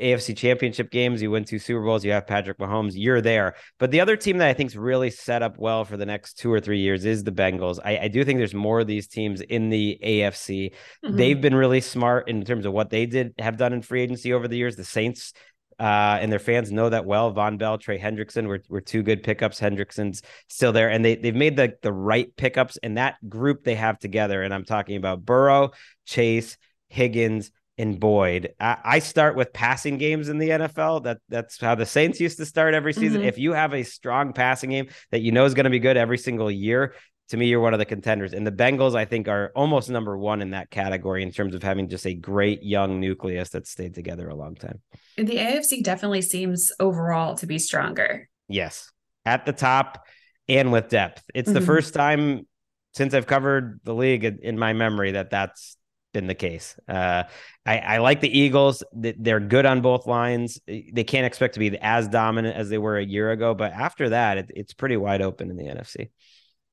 AFC 0.00 0.36
championship 0.36 0.90
games, 0.90 1.22
you 1.22 1.30
win 1.30 1.44
two 1.44 1.58
Super 1.58 1.84
Bowls, 1.84 2.04
you 2.04 2.12
have 2.12 2.26
Patrick 2.26 2.58
Mahomes, 2.58 2.92
you're 2.94 3.20
there. 3.20 3.54
But 3.78 3.90
the 3.90 4.00
other 4.00 4.16
team 4.16 4.38
that 4.38 4.48
I 4.48 4.54
think 4.54 4.70
is 4.70 4.76
really 4.76 5.10
set 5.10 5.42
up 5.42 5.58
well 5.58 5.84
for 5.84 5.96
the 5.96 6.06
next 6.06 6.34
two 6.34 6.52
or 6.52 6.60
three 6.60 6.80
years 6.80 7.04
is 7.04 7.24
the 7.24 7.32
Bengals. 7.32 7.78
I, 7.84 7.98
I 7.98 8.08
do 8.08 8.24
think 8.24 8.38
there's 8.38 8.54
more 8.54 8.80
of 8.80 8.86
these 8.86 9.06
teams 9.06 9.40
in 9.40 9.70
the 9.70 9.98
AFC. 10.02 10.72
Mm-hmm. 11.04 11.16
They've 11.16 11.40
been 11.40 11.54
really 11.54 11.80
smart 11.80 12.28
in 12.28 12.44
terms 12.44 12.66
of 12.66 12.72
what 12.72 12.90
they 12.90 13.06
did 13.06 13.34
have 13.38 13.56
done 13.56 13.72
in 13.72 13.82
free 13.82 14.02
agency 14.02 14.32
over 14.32 14.48
the 14.48 14.56
years. 14.56 14.76
The 14.76 14.84
Saints 14.84 15.32
uh, 15.78 16.18
and 16.20 16.30
their 16.30 16.38
fans 16.38 16.70
know 16.70 16.88
that 16.88 17.04
well. 17.04 17.32
Vonn 17.34 17.58
Bell, 17.58 17.78
Trey 17.78 17.98
Hendrickson 17.98 18.46
were, 18.46 18.62
were 18.68 18.80
two 18.80 19.02
good 19.02 19.22
pickups. 19.22 19.58
Hendrickson's 19.58 20.22
still 20.48 20.72
there, 20.72 20.90
and 20.90 21.04
they 21.04 21.16
they've 21.16 21.34
made 21.34 21.56
the 21.56 21.74
the 21.82 21.92
right 21.92 22.34
pickups 22.36 22.76
in 22.78 22.94
that 22.94 23.16
group 23.28 23.64
they 23.64 23.74
have 23.74 23.98
together. 23.98 24.42
And 24.42 24.54
I'm 24.54 24.64
talking 24.64 24.96
about 24.96 25.24
Burrow, 25.24 25.70
Chase, 26.06 26.56
Higgins, 26.88 27.50
and 27.78 27.98
Boyd. 27.98 28.54
I, 28.60 28.76
I, 28.84 28.98
start 28.98 29.36
with 29.36 29.52
passing 29.52 29.98
games 29.98 30.28
in 30.28 30.38
the 30.38 30.50
NFL. 30.50 31.04
That 31.04 31.18
that's 31.28 31.60
how 31.60 31.74
the 31.74 31.86
Saints 31.86 32.20
used 32.20 32.36
to 32.38 32.46
start 32.46 32.74
every 32.74 32.92
season. 32.92 33.20
Mm-hmm. 33.20 33.28
If 33.28 33.38
you 33.38 33.52
have 33.52 33.72
a 33.72 33.82
strong 33.82 34.32
passing 34.32 34.70
game 34.70 34.88
that 35.10 35.22
you 35.22 35.32
know 35.32 35.44
is 35.44 35.54
going 35.54 35.64
to 35.64 35.70
be 35.70 35.78
good 35.78 35.96
every 35.96 36.18
single 36.18 36.50
year, 36.50 36.94
to 37.28 37.36
me, 37.36 37.46
you're 37.46 37.60
one 37.60 37.72
of 37.72 37.78
the 37.78 37.86
contenders. 37.86 38.34
And 38.34 38.46
the 38.46 38.52
Bengals, 38.52 38.94
I 38.94 39.06
think, 39.06 39.26
are 39.26 39.52
almost 39.56 39.88
number 39.88 40.16
one 40.18 40.42
in 40.42 40.50
that 40.50 40.70
category 40.70 41.22
in 41.22 41.32
terms 41.32 41.54
of 41.54 41.62
having 41.62 41.88
just 41.88 42.06
a 42.06 42.14
great 42.14 42.62
young 42.62 43.00
nucleus 43.00 43.50
that 43.50 43.66
stayed 43.66 43.94
together 43.94 44.28
a 44.28 44.34
long 44.34 44.54
time. 44.54 44.80
And 45.16 45.26
the 45.26 45.36
AFC 45.36 45.82
definitely 45.82 46.22
seems 46.22 46.70
overall 46.78 47.34
to 47.36 47.46
be 47.46 47.58
stronger. 47.58 48.28
Yes, 48.48 48.90
at 49.24 49.46
the 49.46 49.52
top 49.52 50.04
and 50.46 50.72
with 50.72 50.88
depth. 50.88 51.24
It's 51.34 51.48
mm-hmm. 51.48 51.54
the 51.54 51.64
first 51.64 51.94
time 51.94 52.46
since 52.92 53.14
I've 53.14 53.26
covered 53.26 53.80
the 53.84 53.94
league 53.94 54.24
in 54.24 54.58
my 54.58 54.74
memory 54.74 55.12
that 55.12 55.30
that's 55.30 55.78
been 56.12 56.26
the 56.26 56.34
case. 56.34 56.76
Uh, 56.88 57.24
I, 57.64 57.78
I, 57.78 57.98
like 57.98 58.20
the 58.20 58.38
Eagles. 58.38 58.82
They're 58.92 59.40
good 59.40 59.66
on 59.66 59.80
both 59.80 60.06
lines. 60.06 60.60
They 60.66 61.04
can't 61.04 61.26
expect 61.26 61.54
to 61.54 61.60
be 61.60 61.76
as 61.78 62.08
dominant 62.08 62.56
as 62.56 62.68
they 62.68 62.78
were 62.78 62.98
a 62.98 63.04
year 63.04 63.30
ago, 63.30 63.54
but 63.54 63.72
after 63.72 64.10
that, 64.10 64.38
it, 64.38 64.50
it's 64.54 64.74
pretty 64.74 64.96
wide 64.96 65.22
open 65.22 65.50
in 65.50 65.56
the 65.56 65.64
NFC. 65.64 66.10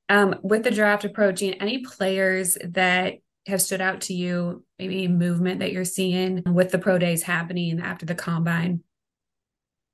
Um, 0.10 0.36
with 0.42 0.64
the 0.64 0.72
draft 0.72 1.06
approaching, 1.06 1.54
any 1.56 1.84
players 1.84 2.58
that 2.64 3.16
have 3.48 3.62
stood 3.62 3.82
out 3.82 4.02
to 4.02 4.14
you, 4.14 4.64
maybe 4.78 5.08
movement 5.08 5.60
that 5.60 5.72
you're 5.72 5.86
seeing 5.86 6.44
with 6.46 6.72
the 6.72 6.80
pro 6.80 6.98
days 6.98 7.24
happening 7.24 7.80
after 7.80 8.06
the 8.06 8.16
combine? 8.16 8.84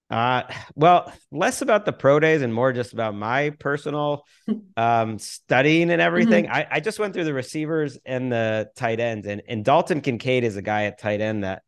Uh, 0.09 0.43
well, 0.75 1.12
less 1.31 1.62
about 1.62 1.85
the 1.85 1.91
pro 1.91 2.19
days 2.19 2.43
and 2.43 2.53
more 2.53 2.71
just 2.71 2.93
about 2.93 3.15
my 3.15 3.50
personal 3.51 4.24
um, 4.77 5.17
studying 5.17 5.89
and 5.89 6.01
everything. 6.01 6.45
Mm-hmm. 6.45 6.53
I, 6.53 6.67
I 6.71 6.79
just 6.79 7.00
went 7.00 7.13
through 7.13 7.24
the 7.24 7.33
receivers 7.33 7.97
and 8.05 8.31
the 8.31 8.69
tight 8.75 9.00
ends, 9.00 9.25
and, 9.25 9.41
and 9.47 9.65
Dalton 9.65 10.01
Kincaid 10.01 10.43
is 10.43 10.57
a 10.57 10.62
guy 10.62 10.85
at 10.85 11.00
tight 11.00 11.21
end 11.21 11.43
that 11.43 11.63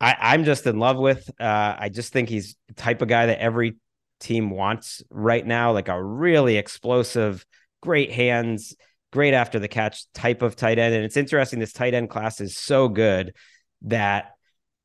I, 0.00 0.16
I'm 0.18 0.44
just 0.44 0.66
in 0.66 0.78
love 0.78 0.98
with. 0.98 1.30
Uh, 1.40 1.76
I 1.78 1.88
just 1.88 2.12
think 2.12 2.28
he's 2.28 2.56
the 2.66 2.74
type 2.74 3.02
of 3.02 3.08
guy 3.08 3.26
that 3.26 3.40
every 3.40 3.76
team 4.20 4.50
wants 4.50 5.02
right 5.10 5.46
now, 5.46 5.72
like 5.72 5.88
a 5.88 6.02
really 6.02 6.56
explosive, 6.56 7.44
great 7.80 8.10
hands, 8.12 8.74
great 9.12 9.34
after 9.34 9.58
the 9.58 9.68
catch 9.68 10.10
type 10.12 10.42
of 10.42 10.56
tight 10.56 10.78
end. 10.78 10.94
And 10.94 11.04
it's 11.04 11.16
interesting, 11.16 11.58
this 11.58 11.72
tight 11.72 11.94
end 11.94 12.10
class 12.10 12.40
is 12.40 12.56
so 12.56 12.88
good 12.88 13.34
that 13.82 14.32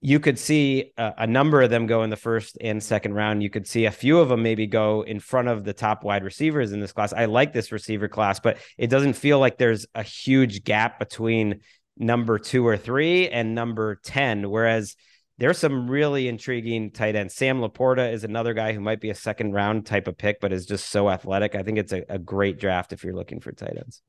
you 0.03 0.19
could 0.19 0.37
see 0.37 0.91
a, 0.97 1.13
a, 1.19 1.27
number 1.27 1.61
of 1.61 1.69
them 1.69 1.87
go 1.87 2.03
in 2.03 2.09
the 2.09 2.17
first 2.17 2.57
and 2.59 2.83
second 2.83 3.13
round. 3.13 3.41
You 3.41 3.49
could 3.49 3.65
see 3.65 3.85
a 3.85 3.91
few 3.91 4.19
of 4.19 4.27
them 4.27 4.43
maybe 4.43 4.67
go 4.67 5.01
in 5.01 5.21
front 5.21 5.47
of 5.47 5.63
the 5.63 5.73
top 5.73 6.03
wide 6.03 6.25
receivers 6.25 6.73
in 6.73 6.81
this 6.81 6.91
class. 6.91 7.13
I 7.13 7.23
like 7.25 7.53
this 7.53 7.71
receiver 7.71 8.09
class, 8.09 8.41
but 8.41 8.57
it 8.77 8.87
doesn't 8.87 9.13
feel 9.13 9.39
like 9.39 9.57
there's 9.57 9.85
a 9.95 10.03
huge 10.03 10.65
gap 10.65 10.99
between 10.99 11.61
number 11.95 12.37
two 12.37 12.67
or 12.67 12.75
three 12.75 13.29
and 13.29 13.55
number 13.55 13.95
10. 14.03 14.49
Whereas 14.49 14.97
there's 15.37 15.57
some 15.57 15.89
really 15.89 16.27
intriguing 16.27 16.91
tight 16.91 17.15
ends. 17.15 17.33
Sam 17.33 17.61
LaPorta 17.61 18.11
is 18.11 18.25
another 18.25 18.53
guy 18.53 18.73
who 18.73 18.81
might 18.81 18.99
be 18.99 19.09
a 19.09 19.15
second 19.15 19.53
round 19.53 19.85
type 19.85 20.09
of 20.09 20.17
pick, 20.17 20.41
but 20.41 20.51
is 20.51 20.65
just 20.65 20.89
so 20.89 21.09
athletic. 21.09 21.55
I 21.55 21.63
think 21.63 21.77
it's 21.77 21.93
a, 21.93 22.03
a 22.09 22.19
great 22.19 22.59
draft 22.59 22.91
if 22.91 23.05
you're 23.05 23.15
looking 23.15 23.39
for 23.39 23.53
tight 23.53 23.77
ends. 23.77 24.01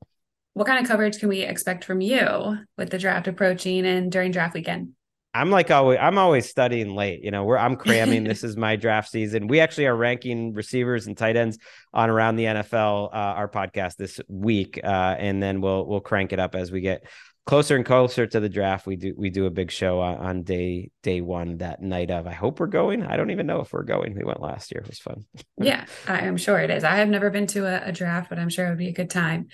What 0.55 0.67
kind 0.67 0.83
of 0.83 0.89
coverage 0.89 1.19
can 1.19 1.29
we 1.29 1.41
expect 1.41 1.85
from 1.85 2.01
you 2.01 2.57
with 2.77 2.89
the 2.89 2.97
draft 2.97 3.29
approaching 3.29 3.85
and 3.85 4.11
during 4.11 4.31
draft 4.31 4.53
weekend? 4.53 4.91
I'm 5.35 5.51
like 5.51 5.69
always 5.69 5.99
I'm 6.01 6.17
always 6.17 6.49
studying 6.49 6.95
late. 6.95 7.23
You 7.23 7.31
know, 7.31 7.43
where 7.43 7.59
I'm 7.59 7.75
cramming. 7.75 8.23
this 8.25 8.43
is 8.43 8.55
my 8.55 8.75
draft 8.75 9.09
season. 9.09 9.47
We 9.47 9.59
actually 9.59 9.87
are 9.87 9.95
ranking 9.95 10.53
receivers 10.53 11.07
and 11.07 11.17
tight 11.17 11.35
ends 11.35 11.57
on 11.93 12.09
around 12.09 12.37
the 12.37 12.45
NFL, 12.45 13.09
uh, 13.13 13.15
our 13.15 13.49
podcast 13.49 13.97
this 13.97 14.19
week, 14.27 14.79
uh, 14.83 15.15
and 15.19 15.43
then 15.43 15.61
we'll 15.61 15.85
we'll 15.85 16.01
crank 16.01 16.33
it 16.33 16.39
up 16.39 16.55
as 16.55 16.71
we 16.71 16.81
get 16.81 17.05
closer 17.45 17.75
and 17.75 17.85
closer 17.85 18.25
to 18.25 18.39
the 18.39 18.49
draft, 18.49 18.87
we 18.87 18.95
do 18.95 19.13
we 19.15 19.29
do 19.29 19.45
a 19.45 19.51
big 19.51 19.71
show 19.71 19.99
on, 19.99 20.17
on 20.17 20.43
day 20.43 20.89
day 21.03 21.21
one 21.21 21.57
that 21.57 21.81
night 21.81 22.11
of. 22.11 22.27
I 22.27 22.33
hope 22.33 22.59
we're 22.59 22.67
going. 22.67 23.05
I 23.05 23.17
don't 23.17 23.31
even 23.31 23.45
know 23.45 23.61
if 23.61 23.71
we're 23.71 23.83
going. 23.83 24.15
We 24.15 24.23
went 24.23 24.41
last 24.41 24.71
year. 24.71 24.81
It 24.81 24.87
was 24.87 24.99
fun. 24.99 25.25
yeah, 25.57 25.85
I 26.07 26.21
am 26.21 26.37
sure 26.37 26.59
it 26.59 26.69
is. 26.69 26.83
I 26.83 26.95
have 26.95 27.09
never 27.09 27.29
been 27.29 27.47
to 27.47 27.65
a, 27.65 27.89
a 27.89 27.91
draft, 27.91 28.29
but 28.29 28.39
I'm 28.39 28.49
sure 28.49 28.65
it 28.65 28.69
would 28.69 28.77
be 28.77 28.89
a 28.89 28.93
good 28.93 29.09
time. 29.09 29.47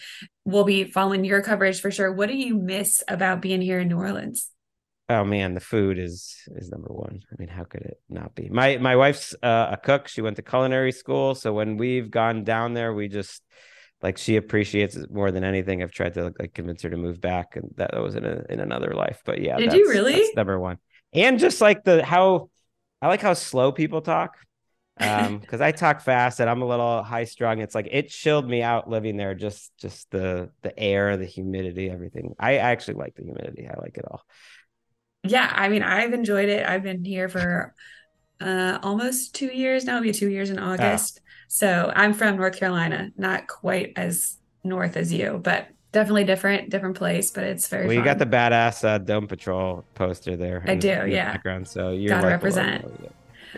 We'll 0.46 0.64
be 0.64 0.86
following 0.86 1.26
your 1.26 1.42
coverage 1.42 1.82
for 1.82 1.92
sure. 1.92 2.12
What 2.12 2.30
do 2.30 2.36
you 2.36 2.58
miss 2.58 3.04
about 3.08 3.42
being 3.42 3.62
here 3.62 3.80
in 3.80 3.90
New 3.90 3.98
Orleans? 3.98 4.50
Oh 5.12 5.26
man, 5.26 5.54
the 5.54 5.60
food 5.60 6.00
is 6.00 6.38
is 6.56 6.70
number 6.70 6.88
one. 6.88 7.20
I 7.30 7.36
mean, 7.38 7.50
how 7.50 7.66
could 7.66 7.82
it 7.82 8.00
not 8.08 8.34
be? 8.34 8.48
My 8.48 8.78
my 8.78 8.96
wife's 8.96 9.36
uh, 9.44 9.68
a 9.72 9.78
cook. 9.78 10.08
She 10.08 10.22
went 10.22 10.38
to 10.38 10.42
culinary 10.42 10.94
school, 10.94 11.36
so 11.36 11.52
when 11.52 11.76
we've 11.76 12.10
gone 12.10 12.46
down 12.46 12.74
there, 12.74 12.94
we 12.94 13.10
just 13.10 13.44
like 14.02 14.18
she 14.18 14.38
appreciates 14.38 14.96
it 14.96 15.12
more 15.12 15.30
than 15.32 15.44
anything. 15.44 15.84
I've 15.84 15.92
tried 15.92 16.14
to 16.14 16.34
like 16.40 16.54
convince 16.54 16.82
her 16.84 16.90
to 16.90 16.96
move 16.96 17.20
back, 17.20 17.58
and 17.58 17.74
that 17.76 17.94
was 18.02 18.16
in 18.16 18.24
a 18.24 18.46
in 18.50 18.62
another 18.62 18.94
life. 18.94 19.22
But 19.26 19.42
yeah, 19.42 19.58
did 19.58 19.74
you 19.74 19.90
really? 19.90 20.24
number 20.34 20.58
one, 20.58 20.78
and 21.12 21.40
just 21.40 21.60
like 21.60 21.84
the 21.84 22.06
how 22.06 22.50
I 23.02 23.10
like 23.10 23.22
how 23.22 23.34
slow 23.34 23.74
people 23.74 24.02
talk. 24.02 24.38
Um, 24.98 25.40
because 25.42 25.60
I 25.60 25.74
talk 25.74 26.00
fast 26.00 26.40
and 26.40 26.50
I'm 26.50 26.62
a 26.62 26.68
little 26.68 27.04
high 27.04 27.26
strung. 27.26 27.60
It's 27.60 27.76
like 27.76 27.90
it 27.92 28.08
chilled 28.08 28.48
me 28.48 28.62
out 28.62 28.90
living 28.90 29.18
there. 29.18 29.36
Just 29.36 29.74
just 29.78 30.10
the 30.10 30.52
the 30.62 30.78
air, 30.80 31.18
the 31.18 31.26
humidity, 31.26 31.90
everything. 31.90 32.34
I, 32.40 32.52
I 32.52 32.72
actually 32.72 32.94
like 32.94 33.16
the 33.16 33.24
humidity. 33.24 33.68
I 33.68 33.78
like 33.82 33.98
it 33.98 34.06
all. 34.10 34.24
Yeah, 35.24 35.52
I 35.54 35.70
mean, 35.70 35.84
I've 35.84 36.14
enjoyed 36.14 36.50
it. 36.50 36.68
I've 36.68 36.84
been 36.84 37.06
here 37.06 37.30
for 37.30 37.74
uh 38.40 38.80
almost 38.82 39.36
two 39.36 39.48
years 39.48 39.86
now. 39.86 39.98
It'll 39.98 40.04
be 40.04 40.12
two 40.12 40.30
years 40.30 40.50
in 40.50 40.60
ah. 40.60 40.74
August. 40.74 41.22
So 41.48 41.92
I'm 41.94 42.14
from 42.14 42.38
North 42.38 42.58
Carolina, 42.58 43.12
not 43.18 43.48
quite 43.48 43.94
as 43.98 44.38
north 44.64 44.96
as 44.96 45.12
you, 45.12 45.42
but 45.44 45.68
definitely 45.92 46.24
different, 46.24 46.70
different 46.70 46.96
place. 46.96 47.32
But 47.32 47.44
it's 47.44 47.68
very. 47.68 47.88
Well, 47.88 47.96
you 47.96 48.04
got 48.04 48.20
the 48.20 48.26
badass 48.26 48.84
uh, 48.84 48.98
Dome 49.00 49.28
Patrol 49.28 49.84
poster 49.94 50.36
there. 50.36 50.64
I 50.66 50.76
do, 50.76 51.06
yeah. 51.08 51.34
Background, 51.34 51.68
so 51.68 51.92
you're 51.92 52.10
gotta 52.10 52.28
represent. 52.28 52.86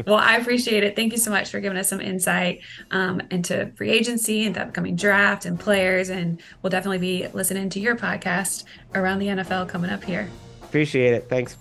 well, 0.08 0.15
I 0.15 0.38
appreciate 0.38 0.84
it. 0.84 0.96
Thank 0.96 1.12
you 1.12 1.20
so 1.20 1.29
much 1.29 1.51
for 1.51 1.60
giving 1.60 1.77
us 1.77 1.89
some 1.89 2.01
insight 2.01 2.62
um, 2.91 3.22
into 3.29 3.72
free 3.75 3.91
agency 3.91 4.46
and 4.46 4.55
the 4.55 4.63
upcoming 4.63 4.96
draft 4.96 5.46
and 5.46 5.60
players. 5.60 6.10
And 6.10 6.41
we'll 6.62 6.72
definitely 6.72 6.98
be 6.98 7.27
listening 7.27 7.70
to 7.70 7.79
your 7.79 7.96
podcast 7.96 8.63
around 8.96 9.20
the 9.20 9.27
NFL 9.27 9.70
coming 9.70 9.91
up 9.91 10.03
here. 10.03 10.29
Appreciate 10.73 11.13
it. 11.13 11.29
Thanks. 11.29 11.55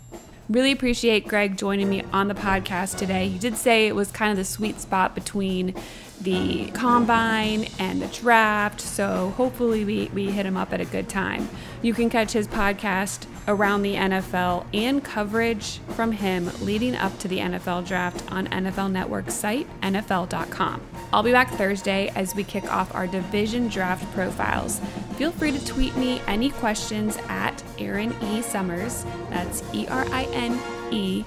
Really 0.49 0.73
appreciate 0.73 1.29
Gregg 1.29 1.59
joining 1.59 1.91
me 1.91 2.03
on 2.15 2.29
the 2.29 2.35
podcast 2.35 2.97
today. 2.97 3.29
He 3.29 3.39
did 3.39 3.59
say 3.59 3.87
it 3.87 3.95
was 3.95 4.11
kind 4.11 4.31
of 4.31 4.39
the 4.39 4.45
sweet 4.47 4.81
spot 4.81 5.15
between 5.15 5.75
the 6.19 6.71
combine 6.71 7.67
and 7.79 8.01
the 8.01 8.07
draft. 8.07 8.81
So 8.81 9.35
hopefully 9.37 9.85
we, 9.85 10.11
we 10.15 10.31
hit 10.31 10.47
him 10.47 10.57
up 10.57 10.73
at 10.73 10.81
a 10.81 10.87
good 10.87 11.11
time. 11.11 11.51
You 11.83 11.93
can 11.93 12.09
catch 12.09 12.33
his 12.33 12.49
podcast 12.49 13.27
around 13.47 13.83
the 13.83 13.97
NFL 13.97 14.65
and 14.73 15.05
coverage 15.05 15.81
from 15.91 16.13
him 16.13 16.51
leading 16.63 16.97
up 16.97 17.19
to 17.19 17.29
the 17.29 17.41
NFL 17.41 17.87
draft 17.87 18.25
on 18.33 18.47
NFL 18.47 18.91
Network's 18.93 19.35
site, 19.35 19.69
NFL.com. 19.83 20.81
I'll 21.13 21.23
be 21.23 21.33
back 21.33 21.51
Thursday 21.51 22.11
as 22.15 22.35
we 22.35 22.43
kick 22.43 22.73
off 22.73 22.95
our 22.95 23.07
division 23.07 23.69
draft 23.69 24.11
profiles. 24.15 24.81
Feel 25.17 25.31
free 25.31 25.53
to 25.53 25.63
tweet 25.67 25.95
me 25.97 26.23
any 26.27 26.49
questions 26.51 27.19
at 27.29 27.63
Erin 27.79 28.15
E. 28.23 28.41
Summers. 28.41 29.05
That's 29.29 29.63
E 29.75 29.87
R 29.89 30.07
I 30.11 30.25
N 30.33 30.59
E 30.91 31.25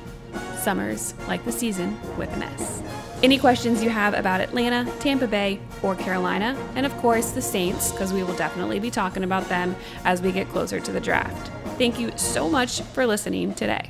Summers, 0.58 1.14
like 1.28 1.46
the 1.46 1.52
season 1.52 2.00
with 2.18 2.34
an 2.34 2.42
S. 2.42 2.82
Any 3.22 3.38
questions 3.38 3.84
you 3.84 3.92
have 3.92 4.16
about 4.16 4.42
Atlanta, 4.42 4.92
Tampa 5.00 5.28
Bay, 5.28 5.60
or 5.84 5.96
Carolina, 5.96 6.58
and 6.76 6.86
of 6.86 6.98
course 6.98 7.32
the 7.32 7.42
Saints, 7.42 7.92
because 7.92 8.12
we 8.12 8.24
will 8.24 8.36
definitely 8.36 8.80
be 8.80 8.90
talking 8.90 9.24
about 9.24 9.48
them 9.50 9.76
as 10.04 10.22
we 10.22 10.32
get 10.32 10.50
closer 10.50 10.80
to 10.80 10.92
the 10.92 11.00
draft. 11.00 11.52
Thank 11.78 12.00
you 12.00 12.12
so 12.18 12.50
much 12.50 12.82
for 12.82 13.06
listening 13.06 13.54
today. 13.54 13.90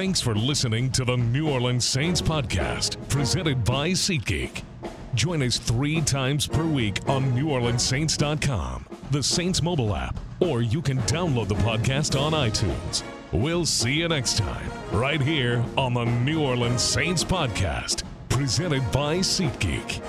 Thanks 0.00 0.22
for 0.22 0.34
listening 0.34 0.90
to 0.92 1.04
the 1.04 1.18
New 1.18 1.50
Orleans 1.50 1.84
Saints 1.84 2.22
podcast, 2.22 2.96
presented 3.10 3.62
by 3.66 3.90
SeatGeek. 3.90 4.62
Join 5.12 5.42
us 5.42 5.58
three 5.58 6.00
times 6.00 6.46
per 6.46 6.64
week 6.64 7.06
on 7.06 7.30
NewOrleansSaints.com, 7.32 8.86
the 9.10 9.22
Saints 9.22 9.62
mobile 9.62 9.94
app, 9.94 10.18
or 10.40 10.62
you 10.62 10.80
can 10.80 10.96
download 11.00 11.48
the 11.48 11.54
podcast 11.56 12.18
on 12.18 12.32
iTunes. 12.32 13.02
We'll 13.30 13.66
see 13.66 13.92
you 13.92 14.08
next 14.08 14.38
time, 14.38 14.70
right 14.90 15.20
here 15.20 15.62
on 15.76 15.92
the 15.92 16.06
New 16.06 16.40
Orleans 16.40 16.80
Saints 16.80 17.22
podcast, 17.22 18.02
presented 18.30 18.80
by 18.90 19.18
SeatGeek. 19.18 20.02